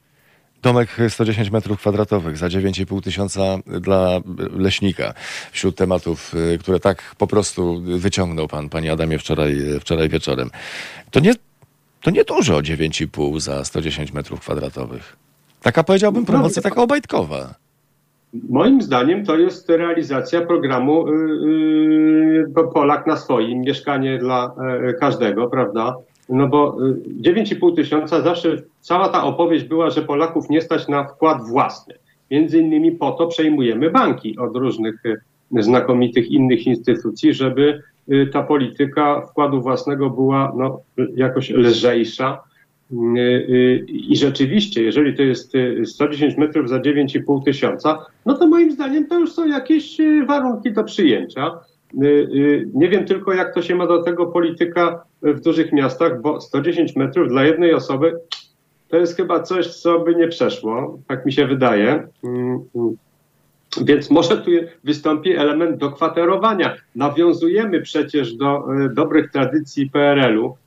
[0.64, 3.41] Domek 110 metrów kwadratowych za 9,5 tysiąca
[3.82, 4.20] dla
[4.57, 5.14] leśnika.
[5.51, 10.49] Wśród tematów, y, które tak po prostu wyciągnął pan, panie Adamie, wczoraj, wczoraj wieczorem.
[11.11, 11.34] To nie,
[12.01, 15.18] to nie dużo 9,5 za 110 metrów kwadratowych.
[15.61, 17.53] Taka powiedziałbym promocja, taka obajtkowa.
[18.49, 25.95] Moim zdaniem to jest realizacja programu yy, Polak na swoim, mieszkanie dla yy, każdego, prawda?
[26.30, 26.78] No bo
[27.21, 31.93] 9,5 y, tysiąca zawsze cała ta opowieść była, że Polaków nie stać na wkład własny.
[32.32, 35.17] Między innymi po to przejmujemy banki od różnych y,
[35.63, 40.80] znakomitych innych instytucji, żeby y, ta polityka wkładu własnego była no,
[41.15, 42.43] jakoś lżejsza.
[43.88, 45.53] I rzeczywiście, jeżeli to jest
[45.86, 49.97] 110 metrów za 9,5 tysiąca, no to moim zdaniem to już są jakieś
[50.28, 51.59] warunki do przyjęcia.
[52.02, 56.22] Y, y, nie wiem tylko, jak to się ma do tego polityka w dużych miastach,
[56.22, 58.20] bo 110 metrów dla jednej osoby
[58.88, 62.08] to jest chyba coś, co by nie przeszło, tak mi się wydaje.
[62.24, 62.96] Mm, mm.
[63.82, 64.52] Więc może tu
[64.84, 66.76] wystąpi element dokwaterowania.
[66.96, 70.58] Nawiązujemy przecież do y, dobrych tradycji PRL-u,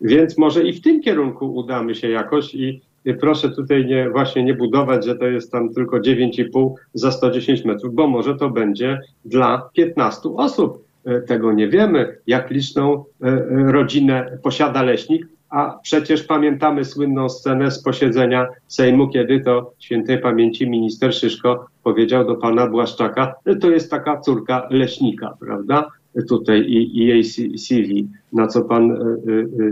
[0.00, 2.80] więc może i w tym kierunku udamy się jakoś i
[3.14, 7.94] proszę tutaj nie, właśnie nie budować, że to jest tam tylko 9,5 za 110 metrów,
[7.94, 10.86] bo może to będzie dla 15 osób.
[11.06, 13.42] E, tego nie wiemy, jak liczną e, e,
[13.72, 20.70] rodzinę posiada leśnik, a przecież pamiętamy słynną scenę z posiedzenia Sejmu, kiedy to świętej pamięci
[20.70, 25.90] minister Szyszko powiedział do pana Błaszczaka, to jest taka córka leśnika, prawda?
[26.28, 27.24] Tutaj i, i jej
[27.58, 28.98] CV, na co pan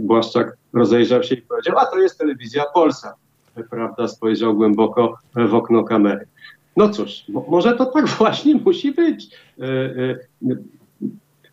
[0.03, 3.15] Błaszczak rozejrzał się i powiedział, a to jest telewizja Polsa
[3.71, 6.27] prawda, spojrzał głęboko w okno kamery.
[6.77, 9.29] No cóż, może to tak właśnie musi być.
[9.61, 10.19] E, e,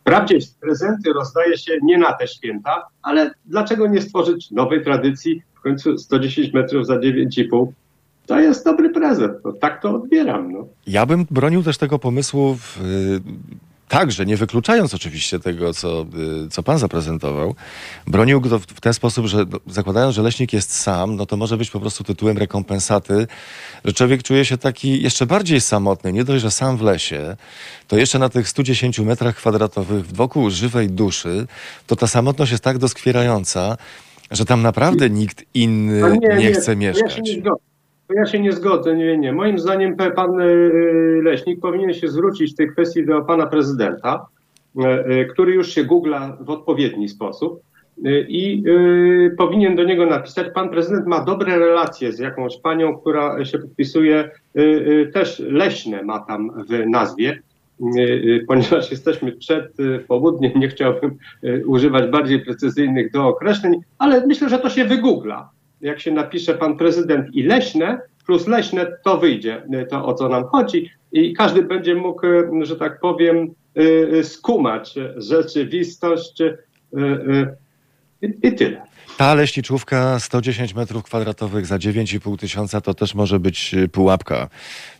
[0.00, 5.42] wprawdzie prezenty rozdaje się nie na te święta, ale dlaczego nie stworzyć nowej tradycji?
[5.54, 7.66] W końcu 110 metrów za 9,5
[8.26, 9.32] to jest dobry prezent.
[9.44, 10.52] No, tak to odbieram.
[10.52, 10.66] No.
[10.86, 12.80] Ja bym bronił też tego pomysłu w,
[13.92, 16.06] także, nie wykluczając oczywiście tego, co,
[16.46, 17.54] y, co pan zaprezentował,
[18.06, 21.56] bronił go w ten sposób, że no, zakładając, że leśnik jest sam, no to może
[21.56, 23.26] być po prostu tytułem rekompensaty,
[23.84, 27.36] że człowiek czuje się taki jeszcze bardziej samotny, nie dość, że sam w lesie,
[27.88, 31.46] to jeszcze na tych 110 metrach kwadratowych wokół żywej duszy,
[31.86, 33.76] to ta samotność jest tak doskwierająca,
[34.30, 37.20] że tam naprawdę nikt inny no nie, nie, nie, chce mieszkać.
[38.14, 39.32] Ja się nie zgodzę, nie, nie.
[39.32, 44.26] Moim zdaniem pan y, y, Leśnik powinien się zwrócić w tej kwestii do pana prezydenta,
[44.76, 47.60] y, który już się googla w odpowiedni sposób
[48.28, 48.64] i
[49.38, 54.30] powinien do niego napisać, pan prezydent ma dobre relacje z jakąś panią, która się podpisuje,
[55.14, 57.38] też leśne ma tam w nazwie,
[58.48, 59.72] ponieważ jesteśmy przed
[60.08, 61.16] południem, nie chciałbym
[61.66, 65.50] używać bardziej precyzyjnych dookreśleń, ale myślę, że to się wygoogla
[65.82, 70.44] jak się napisze pan prezydent i leśne, plus leśne, to wyjdzie to, o co nam
[70.44, 72.26] chodzi i każdy będzie mógł,
[72.62, 73.82] że tak powiem, y,
[74.14, 76.56] y, skumać rzeczywistość y,
[78.42, 78.82] i tyle.
[79.16, 84.48] Ta leśniczówka 110 metrów kwadratowych za 9,5 tysiąca to też może być pułapka.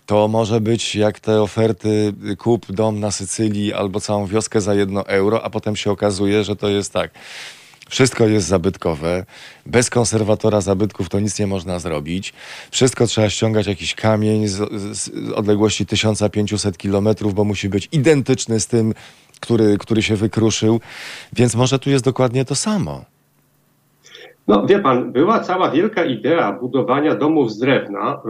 [0.06, 5.06] To może być jak te oferty kup dom na Sycylii albo całą wioskę za jedno
[5.06, 7.10] euro, a potem się okazuje, że to jest tak
[7.92, 9.24] Wszystko jest zabytkowe.
[9.66, 12.32] Bez konserwatora zabytków to nic nie można zrobić.
[12.70, 14.56] Wszystko trzeba ściągać jakiś kamień z,
[14.98, 18.94] z odległości 1500 kilometrów, bo musi być identyczny z tym,
[19.40, 20.80] który, który się wykruszył.
[21.32, 23.04] Więc może tu jest dokładnie to samo.
[24.48, 28.22] No wie pan, była cała wielka idea budowania domów z drewna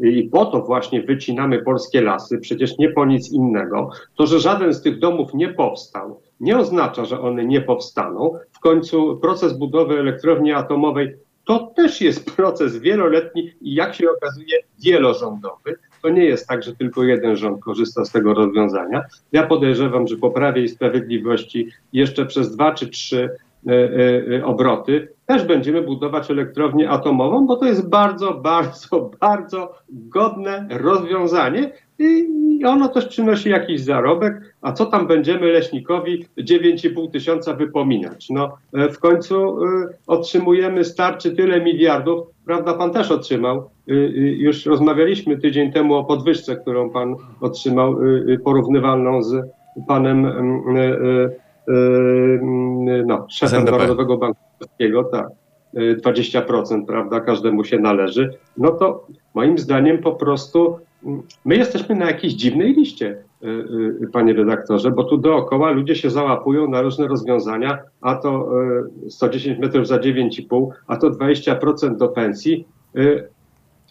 [0.00, 3.90] yy, i po to właśnie wycinamy polskie lasy, przecież nie po nic innego.
[4.16, 8.34] To, że żaden z tych domów nie powstał, nie oznacza, że one nie powstaną.
[8.58, 14.58] W końcu proces budowy elektrowni atomowej to też jest proces wieloletni i jak się okazuje
[14.84, 15.76] wielorządowy.
[16.02, 19.04] To nie jest tak, że tylko jeden rząd korzysta z tego rozwiązania.
[19.32, 23.30] Ja podejrzewam, że po Prawie i Sprawiedliwości jeszcze przez dwa czy trzy
[23.66, 23.72] e,
[24.36, 31.72] e, obroty, też będziemy budować elektrownię atomową, bo to jest bardzo, bardzo, bardzo godne rozwiązanie
[31.98, 38.30] i ono też przynosi jakiś zarobek, a co tam będziemy leśnikowi 9,5 tysiąca wypominać?
[38.30, 39.56] No w końcu
[40.06, 43.70] otrzymujemy starczy tyle miliardów, prawda, pan też otrzymał,
[44.36, 47.96] już rozmawialiśmy tydzień temu o podwyżce, którą pan otrzymał,
[48.44, 49.34] porównywalną z
[49.88, 50.26] panem
[51.68, 55.28] Yy, no, szefem Narodowego Banku Polskiego, tak,
[55.74, 60.87] 20%, yy, prawda, każdemu się należy, no to moim zdaniem po prostu mm,
[61.44, 66.70] my jesteśmy na jakiejś dziwnej liście, yy, panie redaktorze, bo tu dookoła ludzie się załapują
[66.70, 68.50] na różne rozwiązania, a to
[69.08, 72.64] 110 metrów za 9,5, a to 20% do pensji,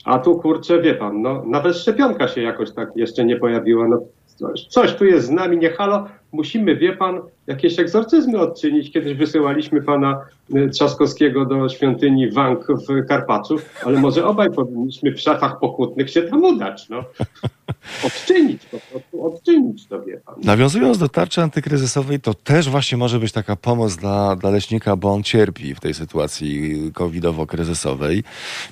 [0.06, 4.02] a tu kurczę, wie pan, no nawet szczepionka się jakoś tak jeszcze nie pojawiła, no
[4.26, 8.92] coś, coś tu jest z nami, nie halo, musimy, wie pan, jakieś egzorcyzmy odczynić.
[8.92, 10.22] Kiedyś wysyłaliśmy pana
[10.56, 16.22] y, Trzaskowskiego do świątyni Wank w Karpaczu, ale może obaj powinniśmy w szafach pokutnych się
[16.22, 16.90] tam udać.
[16.90, 17.04] No.
[18.06, 20.36] Odczynić po prostu, odczynić to, wie pan.
[20.44, 25.14] Nawiązując do tarczy antykryzysowej, to też właśnie może być taka pomoc dla, dla leśnika, bo
[25.14, 28.24] on cierpi w tej sytuacji covidowo-kryzysowej.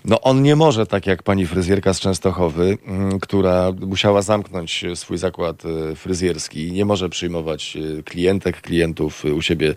[0.06, 5.18] No on nie może, tak jak pani fryzjerka z Częstochowy, mm, która musiała zamknąć swój
[5.18, 9.74] zakład y, fryzjerski, nie może przyjmować y, klientek, klientów u siebie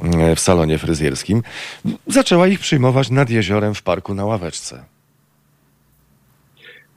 [0.00, 1.42] mm, w salonie fryzjerskim,
[2.06, 4.84] zaczęła ich przyjmować nad jeziorem w parku na ławeczce.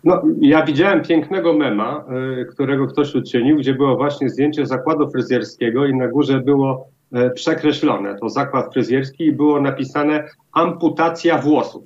[0.03, 2.05] No, ja widziałem pięknego mema,
[2.51, 6.87] którego ktoś uczynił, gdzie było właśnie zdjęcie zakładu fryzjerskiego i na górze było
[7.35, 11.83] przekreślone to zakład fryzjerski i było napisane amputacja włosów.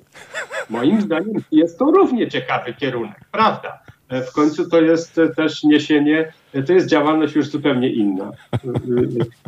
[0.70, 3.78] Moim zdaniem jest to równie ciekawy kierunek, prawda?
[4.10, 8.30] E, w końcu to jest e, też niesienie, e, to jest działalność już zupełnie inna.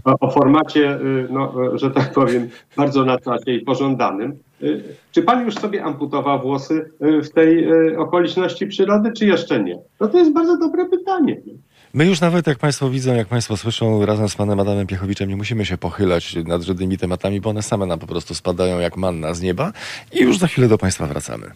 [0.05, 0.99] O, o formacie,
[1.31, 4.39] no, że tak powiem, bardzo na czasie i pożądanym.
[5.13, 9.79] Czy pan już sobie amputował włosy w tej okoliczności przyrody, czy jeszcze nie?
[10.01, 11.41] No to jest bardzo dobre pytanie.
[11.95, 15.37] My już nawet, jak Państwo widzą, jak Państwo słyszą, razem z Panem Adamem Piechowiczem nie
[15.37, 19.35] musimy się pochylać nad żadnymi tematami, bo one same nam po prostu spadają jak manna
[19.35, 19.73] z nieba
[20.13, 21.51] i już za chwilę do Państwa wracamy.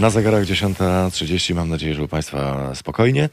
[0.00, 3.28] Na zegarach 10.30 mam nadzieję, że u Państwa spokojnie.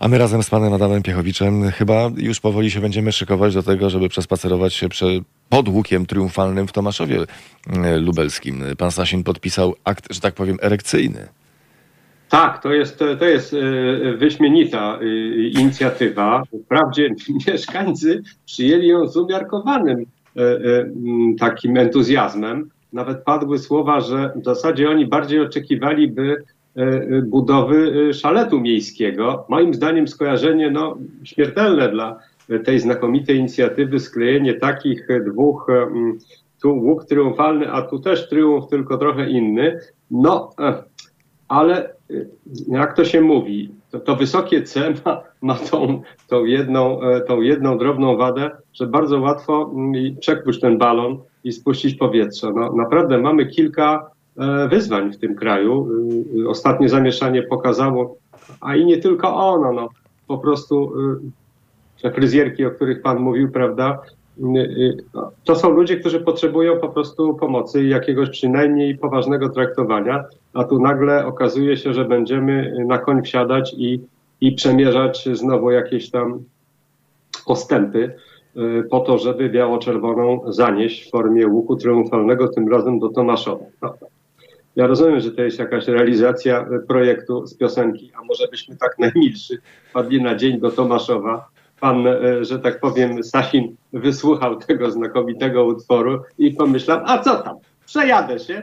[0.00, 3.90] A my razem z Panem Adamem Piechowiczem chyba już powoli się będziemy szykować do tego,
[3.90, 5.06] żeby przespacerować się prze,
[5.48, 7.20] pod łukiem triumfalnym w Tomaszowie
[7.84, 8.64] e, Lubelskim.
[8.78, 11.28] Pan Sasin podpisał akt, że tak powiem, erekcyjny.
[12.28, 15.04] Tak, to jest, to jest e, wyśmienita e,
[15.48, 16.42] inicjatywa.
[16.64, 17.14] Wprawdzie
[17.46, 20.06] mieszkańcy przyjęli ją z umiarkowanym
[21.38, 26.36] takim entuzjazmem nawet padły słowa, że w zasadzie oni bardziej oczekiwaliby
[26.76, 29.46] e, e, budowy e, szaletu miejskiego.
[29.48, 32.18] Moim zdaniem skojarzenie no, śmiertelne dla
[32.64, 35.66] tej znakomitej inicjatywy, sklejenie takich dwóch,
[36.62, 39.80] tu łuk triumfalny, a tu też triumf, tylko trochę inny.
[40.10, 40.50] No,
[41.48, 41.94] ale
[42.68, 47.78] jak to się mówi, to, to wysokie C ma, ma tą, tą, jedną, tą jedną
[47.78, 49.74] drobną wadę, że bardzo łatwo
[50.20, 52.52] przekłuć ten balon i spuścić powietrze.
[52.54, 55.88] No, naprawdę mamy kilka e, wyzwań w tym kraju.
[56.44, 58.16] E, ostatnie zamieszanie pokazało,
[58.60, 59.88] a i nie tylko ono, no,
[60.26, 60.92] po prostu
[61.96, 64.02] e, te fryzjerki, o których Pan mówił, prawda,
[65.44, 70.24] to są ludzie, którzy potrzebują po prostu pomocy i jakiegoś przynajmniej poważnego traktowania,
[70.54, 74.00] a tu nagle okazuje się, że będziemy na koń wsiadać i,
[74.40, 76.44] i przemierzać znowu jakieś tam
[77.46, 78.14] postępy.
[78.56, 83.64] Y, po to, żeby biało-czerwoną zanieść w formie łuku triumfalnego, tym razem do Tomaszowa.
[84.76, 88.98] Ja rozumiem, że to jest jakaś realizacja y, projektu z piosenki, a może byśmy tak
[88.98, 89.58] najmilszy
[89.92, 91.48] padli na dzień do Tomaszowa.
[91.80, 97.56] Pan, y, że tak powiem, Sasin wysłuchał tego znakomitego utworu i pomyślał, a co tam,
[97.86, 98.62] przejadę się,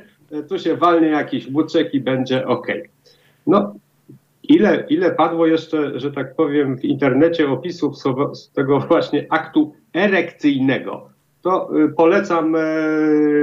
[0.50, 2.68] tu się walnie jakiś łuczek i będzie ok.
[3.48, 3.76] No,
[4.50, 7.98] Ile, ile padło jeszcze, że tak powiem, w internecie opisów
[8.34, 11.10] z tego właśnie aktu erekcyjnego,
[11.42, 12.60] to y, polecam e,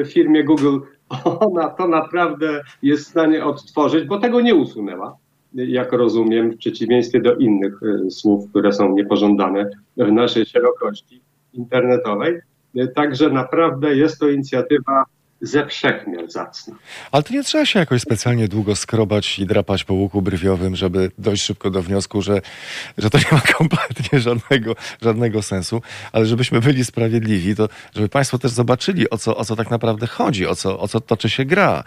[0.05, 0.79] firmie Google.
[1.41, 5.17] Ona to naprawdę jest w stanie odtworzyć, bo tego nie usunęła,
[5.55, 11.21] jak rozumiem, w przeciwieństwie do innych y, słów, które są niepożądane w naszej szerokości
[11.53, 12.41] internetowej.
[12.77, 15.05] Y, także naprawdę jest to inicjatywa
[15.43, 16.75] ze wszechmiar zacna.
[17.13, 21.11] Ale to nie trzeba się jakoś specjalnie długo skrobać i drapać po łuku brwiowym, żeby
[21.19, 22.41] dojść szybko do wniosku, że,
[22.99, 25.83] że to nie ma kompletnie żadnego, żadnego sensu.
[26.13, 30.07] Ale żebyśmy byli sprawiedliwi, to żeby Państwo też zobaczyli, o co, o co tak naprawdę
[30.07, 31.85] chodzi, o co, o co toczy się gra.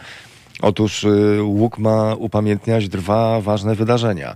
[0.62, 4.36] Otóż y, łuk ma upamiętniać dwa ważne wydarzenia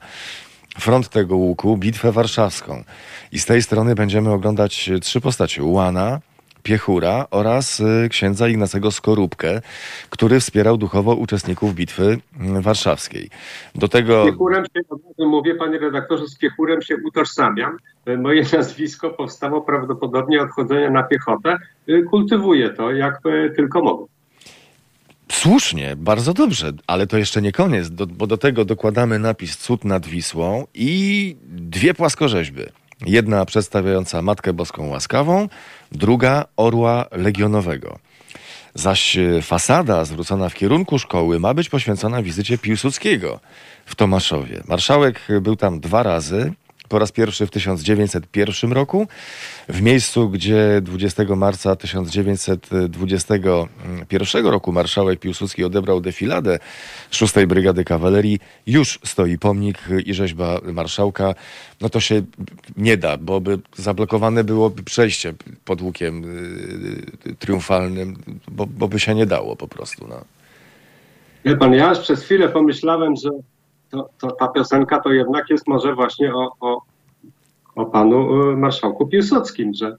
[0.79, 2.83] front tego łuku, bitwę warszawską.
[3.31, 5.63] I z tej strony będziemy oglądać trzy postacie.
[5.63, 6.19] Łana,
[6.63, 9.61] Piechura oraz y, księdza Ignacego Skorupkę,
[10.09, 13.29] który wspierał duchowo uczestników bitwy mm, warszawskiej.
[13.75, 14.23] Do tego...
[14.23, 17.77] Z Piechurem się, mówię panie redaktorze, z Piechurem się utożsamiam.
[18.07, 21.57] Y, moje nazwisko powstało prawdopodobnie od chodzenia na piechotę.
[21.89, 23.21] Y, kultywuję to jak
[23.55, 24.05] tylko mogę.
[25.31, 29.85] Słusznie, bardzo dobrze, ale to jeszcze nie koniec, do, bo do tego dokładamy napis Cud
[29.85, 32.61] nad Wisłą i dwie płaskorzeźby.
[33.05, 35.49] Jedna przedstawiająca Matkę Boską Łaskawą,
[35.91, 37.99] druga orła legionowego.
[38.73, 43.39] Zaś e, fasada zwrócona w kierunku szkoły ma być poświęcona wizycie Piłsudskiego
[43.85, 44.63] w Tomaszowie.
[44.67, 46.53] Marszałek był tam dwa razy
[46.89, 49.07] po raz pierwszy w 1901 roku,
[49.69, 56.59] w miejscu, gdzie 20 marca 1921 roku marszałek Piłsudski odebrał defiladę
[57.11, 61.35] 6 Brygady Kawalerii, już stoi pomnik i rzeźba marszałka.
[61.81, 62.21] No to się
[62.77, 65.33] nie da, bo by zablokowane byłoby przejście
[65.65, 66.23] pod łukiem
[67.25, 68.15] y, triumfalnym,
[68.47, 70.07] bo, bo by się nie dało po prostu.
[70.07, 70.25] No.
[71.45, 73.29] Wie pan, ja przez chwilę pomyślałem, że
[73.89, 76.81] to, to, ta piosenka to jednak jest może właśnie o, o,
[77.75, 79.97] o panu e, marszałku Piłsudskim, że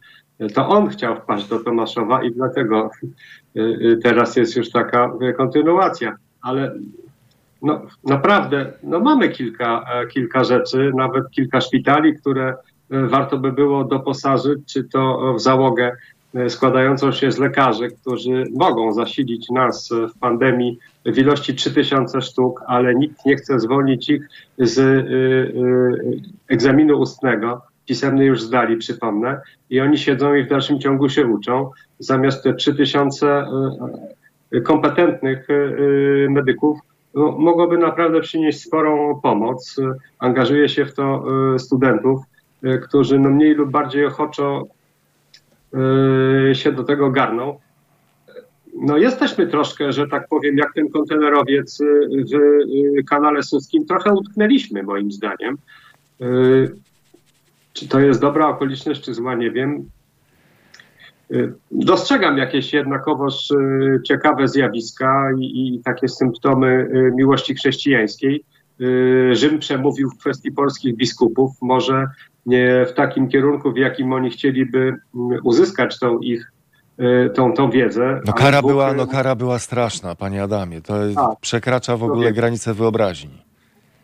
[0.55, 2.91] to on chciał wpaść do Tomaszowa i dlatego
[3.57, 6.17] e, e, teraz jest już taka kontynuacja.
[6.43, 6.75] Ale
[7.63, 12.55] no, naprawdę no mamy kilka, kilka rzeczy, nawet kilka szpitali, które
[12.91, 18.93] warto by było doposażyć, czy to w załogę E, składającą się z lekarzy, którzy mogą
[18.93, 24.29] zasilić nas w pandemii w ilości 3000 sztuk, ale nikt nie chce zwolnić ich
[24.59, 27.63] z y, y, egzaminu ustnego.
[27.87, 31.71] Pisemny już zdali, przypomnę, i oni siedzą i w dalszym ciągu się uczą.
[31.99, 33.45] Zamiast te 3000
[34.55, 35.49] y, kompetentnych
[36.29, 36.79] medyków
[37.15, 39.77] no, mogłoby naprawdę przynieść sporą pomoc.
[40.19, 41.25] Angażuje się w to
[41.59, 42.23] studentów,
[42.83, 44.67] którzy no, mniej lub bardziej ochoczo
[46.53, 47.59] się do tego garną.
[48.75, 51.85] No jesteśmy troszkę, że tak powiem, jak ten kontenerowiec y,
[52.31, 52.35] w
[52.99, 55.59] y, kanale Suskim, trochę utknęliśmy moim zdaniem.
[57.73, 59.91] Czy to jest dobra okoliczność, czy zła, nie wiem.
[61.71, 63.49] Dostrzegam jakieś jednakowoż
[64.07, 68.45] ciekawe zjawiska i, i takie symptomy miłości chrześcijańskiej.
[69.33, 71.53] Rzym przemówił w kwestii polskich biskupów.
[71.63, 72.07] Może
[72.47, 76.53] nie w takim kierunku, w jakim oni chcieliby mm, uzyskać tą ich
[77.01, 78.21] y, tą, tą wiedzę.
[78.27, 80.83] No kara, była, no kara była straszna, panie Adamie.
[80.83, 81.41] To tak.
[81.41, 83.51] przekracza w ogóle granice wyobraźni.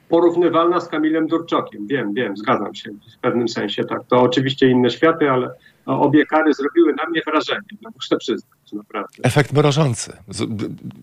[0.08, 1.86] Porównywalna z Kamilem Durczokiem.
[1.86, 3.84] Wiem, wiem, zgadzam się w pewnym sensie.
[3.84, 4.04] Tak.
[4.08, 5.50] To oczywiście inne światy, ale
[5.86, 7.68] obie kary zrobiły na mnie wrażenie.
[7.82, 9.22] No, muszę przyznać, naprawdę.
[9.22, 10.12] Efekt mrożący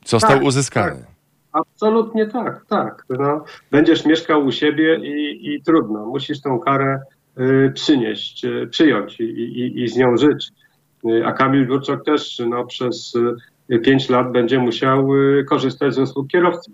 [0.05, 1.01] został tak, uzyskany.
[1.01, 1.13] Tak.
[1.53, 3.05] Absolutnie tak, tak.
[3.09, 6.05] No, będziesz mieszkał u siebie i, i trudno.
[6.05, 7.01] Musisz tą karę
[7.73, 10.49] przynieść, y, przyjąć i, i, i z nią żyć.
[11.05, 13.13] Y, a Kamil Burczak też no, przez
[13.83, 15.07] pięć lat będzie musiał
[15.49, 16.71] korzystać z usług kierowcy.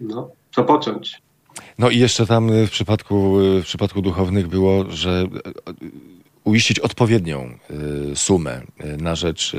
[0.00, 1.22] No, co począć.
[1.78, 5.26] No i jeszcze tam w przypadku, w przypadku duchownych było, że
[6.44, 7.58] uiścić odpowiednią
[8.14, 8.60] sumę
[8.98, 9.56] na rzecz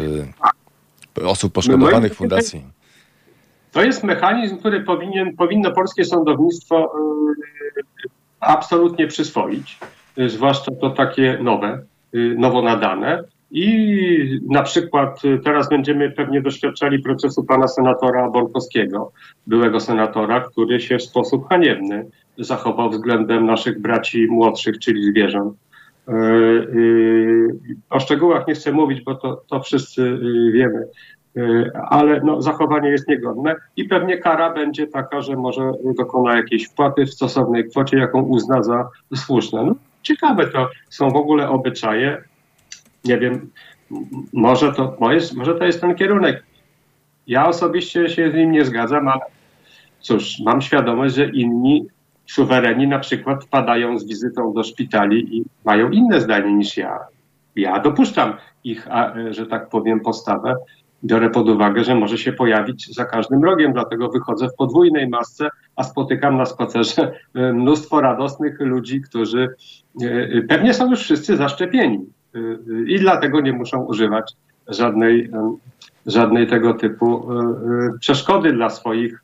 [1.25, 2.63] osób poszkodowanych no fundacji.
[3.71, 6.93] To jest mechanizm, który powinien, powinno polskie sądownictwo
[8.39, 9.79] absolutnie przyswoić.
[10.17, 11.83] Y, zwłaszcza to takie nowe,
[12.15, 13.23] y, nowo nadane.
[13.51, 19.11] I na przykład y, teraz będziemy pewnie doświadczali procesu pana senatora Borkowskiego,
[19.47, 22.05] byłego senatora, który się w sposób haniebny
[22.37, 25.57] zachował względem naszych braci młodszych, czyli zwierząt.
[27.89, 30.19] O szczegółach nie chcę mówić, bo to, to wszyscy
[30.53, 30.87] wiemy,
[31.89, 37.05] ale no, zachowanie jest niegodne i pewnie kara będzie taka, że może dokona jakiejś wpłaty
[37.05, 39.63] w stosownej kwocie, jaką uzna za słuszne.
[39.63, 39.75] No,
[40.05, 42.23] ciekawe to są w ogóle obyczaje.
[43.03, 43.51] Nie wiem,
[44.33, 44.97] może to,
[45.35, 46.43] może to jest ten kierunek.
[47.27, 49.21] Ja osobiście się z nim nie zgadzam, ale
[49.99, 51.87] cóż, mam świadomość, że inni
[52.25, 56.99] suwereni na przykład wpadają z wizytą do szpitali i mają inne zdanie niż ja.
[57.55, 58.33] Ja dopuszczam
[58.63, 58.87] ich,
[59.29, 60.55] że tak powiem, postawę.
[61.03, 65.49] Biorę pod uwagę, że może się pojawić za każdym rogiem, dlatego wychodzę w podwójnej masce,
[65.75, 69.55] a spotykam na spacerze e, mnóstwo radosnych ludzi, którzy
[70.01, 72.39] e, pewnie są już wszyscy zaszczepieni e,
[72.87, 74.33] i dlatego nie muszą używać
[74.67, 75.29] żadnej,
[76.05, 77.27] żadnej tego typu
[77.99, 79.23] przeszkody dla swoich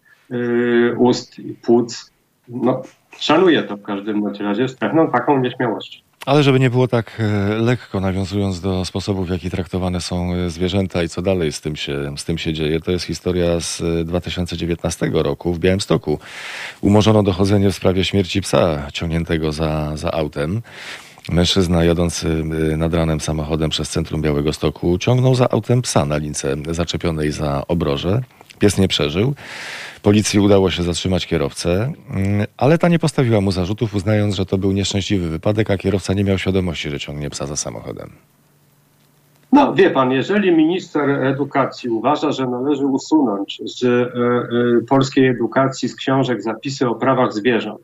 [0.98, 2.12] ust i płuc.
[2.50, 2.82] No,
[3.20, 6.11] szanuję to w każdym razie z pewną taką nieśmiałością.
[6.26, 10.50] Ale żeby nie było tak e, lekko, nawiązując do sposobów, w jaki traktowane są e,
[10.50, 13.82] zwierzęta i co dalej z tym się, z tym się dzieje, to jest historia z
[14.08, 16.20] 2019 e, roku w Białymstoku.
[16.82, 20.62] Umorzono dochodzenie w sprawie śmierci psa ciągniętego za, za autem.
[21.30, 22.44] Mężczyzna jadący
[22.78, 27.64] nad ranem samochodem przez centrum Białego Stoku ciągnął za autem psa na lince zaczepionej za
[27.68, 28.22] obroże.
[28.62, 29.34] Pies nie przeżył.
[30.01, 34.57] Policji udało się zatrzymać kierowcę, mm, ale ta nie postawiła mu zarzutów, uznając, że to
[34.57, 38.09] był nieszczęśliwy wypadek, a kierowca nie miał świadomości, że ciągnie psa za samochodem.
[39.51, 45.95] No wie pan, jeżeli minister edukacji uważa, że należy usunąć z y, polskiej edukacji, z
[45.95, 47.82] książek zapisy o prawach zwierząt,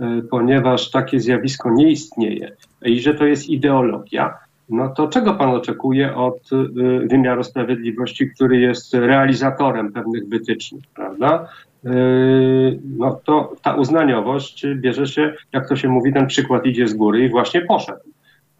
[0.00, 4.34] y, ponieważ takie zjawisko nie istnieje i że to jest ideologia,
[4.70, 11.48] no to czego pan oczekuje od y, wymiaru sprawiedliwości, który jest realizatorem pewnych wytycznych, prawda?
[11.86, 16.94] Y, no to ta uznaniowość bierze się, jak to się mówi, ten przykład idzie z
[16.94, 18.00] góry i właśnie poszedł.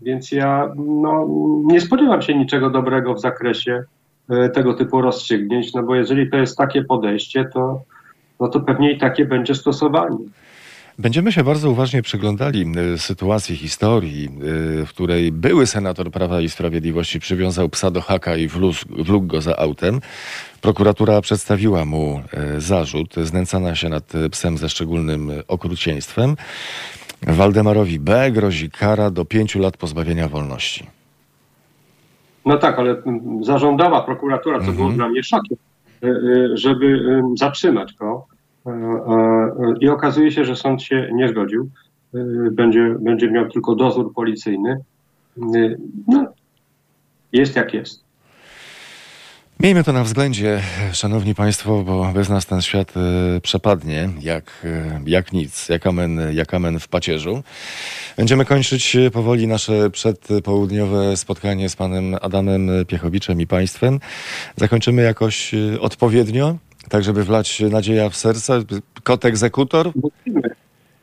[0.01, 1.27] Więc ja no,
[1.65, 3.83] nie spodziewam się niczego dobrego w zakresie
[4.31, 7.83] y, tego typu rozstrzygnięć, no bo jeżeli to jest takie podejście, to,
[8.41, 10.19] no to pewnie i takie będzie stosowanie.
[10.99, 14.25] Będziemy się bardzo uważnie przyglądali y, sytuacji, historii,
[14.83, 18.49] y, w której były senator Prawa i Sprawiedliwości przywiązał psa do haka i
[18.89, 20.01] wlógł go za autem.
[20.61, 22.21] Prokuratura przedstawiła mu
[22.57, 26.37] y, zarzut znęcana się nad psem ze szczególnym okrucieństwem.
[27.23, 28.31] Waldemarowi B.
[28.31, 30.87] grozi kara do pięciu lat pozbawienia wolności.
[32.47, 33.03] No tak, ale
[33.41, 34.77] zażądała prokuratura, co mhm.
[34.77, 35.59] było dla mnie szokiem,
[36.55, 37.01] żeby
[37.37, 38.27] zatrzymać go
[39.81, 41.71] I okazuje się, że sąd się nie zgodził.
[42.15, 42.19] E,
[42.51, 44.81] będzie, będzie miał tylko dozór policyjny.
[46.09, 46.27] No,
[47.33, 48.09] jest jak jest.
[49.61, 50.61] Miejmy to na względzie,
[50.93, 52.95] szanowni państwo, bo bez nas ten świat
[53.43, 54.67] przepadnie jak,
[55.07, 57.43] jak nic, jak amen, jak amen w pacierzu.
[58.17, 64.01] Będziemy kończyć powoli nasze przedpołudniowe spotkanie z panem Adamem Piechowiczem i państwem.
[64.57, 66.57] Zakończymy jakoś odpowiednio
[66.89, 68.63] tak żeby wlać nadzieja w serce?
[69.03, 69.91] Kot egzekutor?
[69.95, 70.51] Musimy.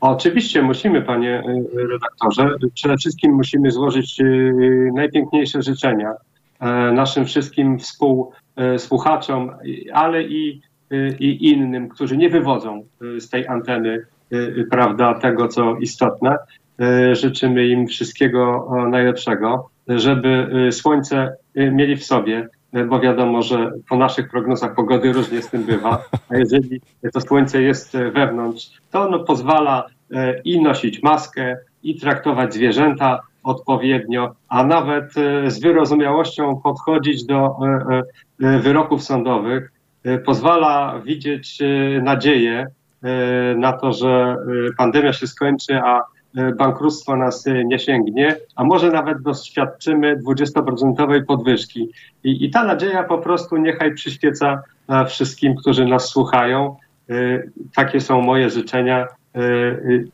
[0.01, 1.43] Oczywiście musimy, panie
[1.75, 2.49] y, redaktorze.
[2.73, 6.13] Przede wszystkim musimy złożyć y, najpiękniejsze życzenia
[6.59, 9.51] e, naszym wszystkim współsłuchaczom,
[9.93, 10.61] ale i,
[10.91, 12.83] y, i innym, którzy nie wywodzą
[13.19, 14.05] z tej anteny
[14.71, 16.37] prawda, tego, co istotne.
[17.11, 22.47] Życzymy im wszystkiego najlepszego, żeby słońce mieli w sobie,
[22.83, 26.81] bo wiadomo, że po naszych prognozach pogody różnie z tym bywa, a jeżeli
[27.13, 34.35] to słońce jest wewnątrz, to ono pozwala e, i nosić maskę, i traktować zwierzęta odpowiednio,
[34.49, 37.55] a nawet e, z wyrozumiałością podchodzić do
[38.41, 39.71] e, wyroków sądowych,
[40.25, 41.59] pozwala widzieć
[42.01, 42.67] nadzieję
[43.55, 44.37] na to, że
[44.77, 46.14] pandemia się skończy, a E,
[46.57, 51.89] bankructwo nas e, nie sięgnie, a może nawet doświadczymy 20% podwyżki.
[52.23, 56.75] I, I ta nadzieja po prostu niechaj przyświeca e, wszystkim, którzy nas słuchają.
[57.75, 59.07] Takie są moje życzenia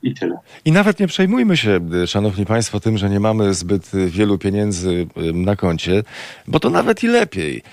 [0.04, 0.38] i tyle.
[0.66, 5.56] I nawet nie przejmujmy się, szanowni państwo, tym, że nie mamy zbyt wielu pieniędzy na
[5.56, 6.04] koncie,
[6.48, 7.64] bo to nawet i lepiej.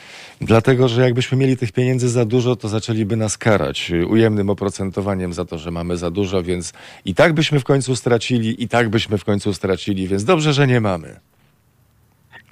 [0.40, 5.44] Dlatego, że jakbyśmy mieli tych pieniędzy za dużo, to zaczęliby nas karać ujemnym oprocentowaniem za
[5.44, 6.72] to, że mamy za dużo, więc
[7.04, 10.66] i tak byśmy w końcu stracili, i tak byśmy w końcu stracili, więc dobrze, że
[10.66, 11.20] nie mamy.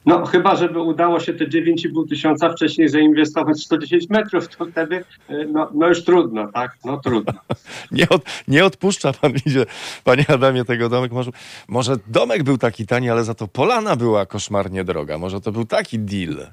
[0.06, 5.04] No chyba, żeby udało się te 9,5 tysiąca wcześniej zainwestować w 110 metrów, to wtedy
[5.28, 6.76] e, no, no już trudno, tak?
[6.84, 7.32] No trudno.
[7.92, 9.66] nie, od, nie odpuszcza pan, idzie,
[10.04, 11.12] panie Adamie, tego domek.
[11.12, 11.30] Może,
[11.68, 15.18] może domek był taki tani, ale za to polana była koszmarnie droga.
[15.18, 16.46] Może to był taki deal.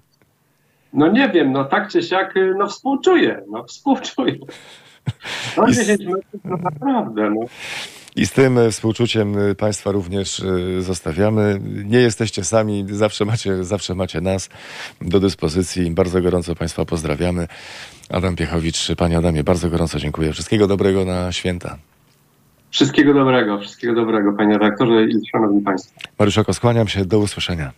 [0.94, 4.36] No nie wiem, no tak czy siak, y, no współczuję, no współczuję.
[5.58, 7.46] No 10 metrów to naprawdę, no.
[8.16, 11.60] I z tym współczuciem y, Państwa również y, zostawiamy.
[11.86, 14.50] Nie jesteście sami, zawsze macie, zawsze macie nas
[15.02, 15.92] do dyspozycji.
[15.92, 17.48] Bardzo gorąco Państwa pozdrawiamy.
[18.10, 20.34] Adam Piechowicz, Panie Adamie, bardzo gorąco dziękuję.
[20.34, 21.78] Wszystkiego dobrego na święta.
[22.72, 26.00] Wszystkiego dobrego, wszystkiego dobrego, Panie redaktorze i Szanowni Państwo.
[26.20, 27.72] Mariuszoko, skłaniam się, do usłyszenia.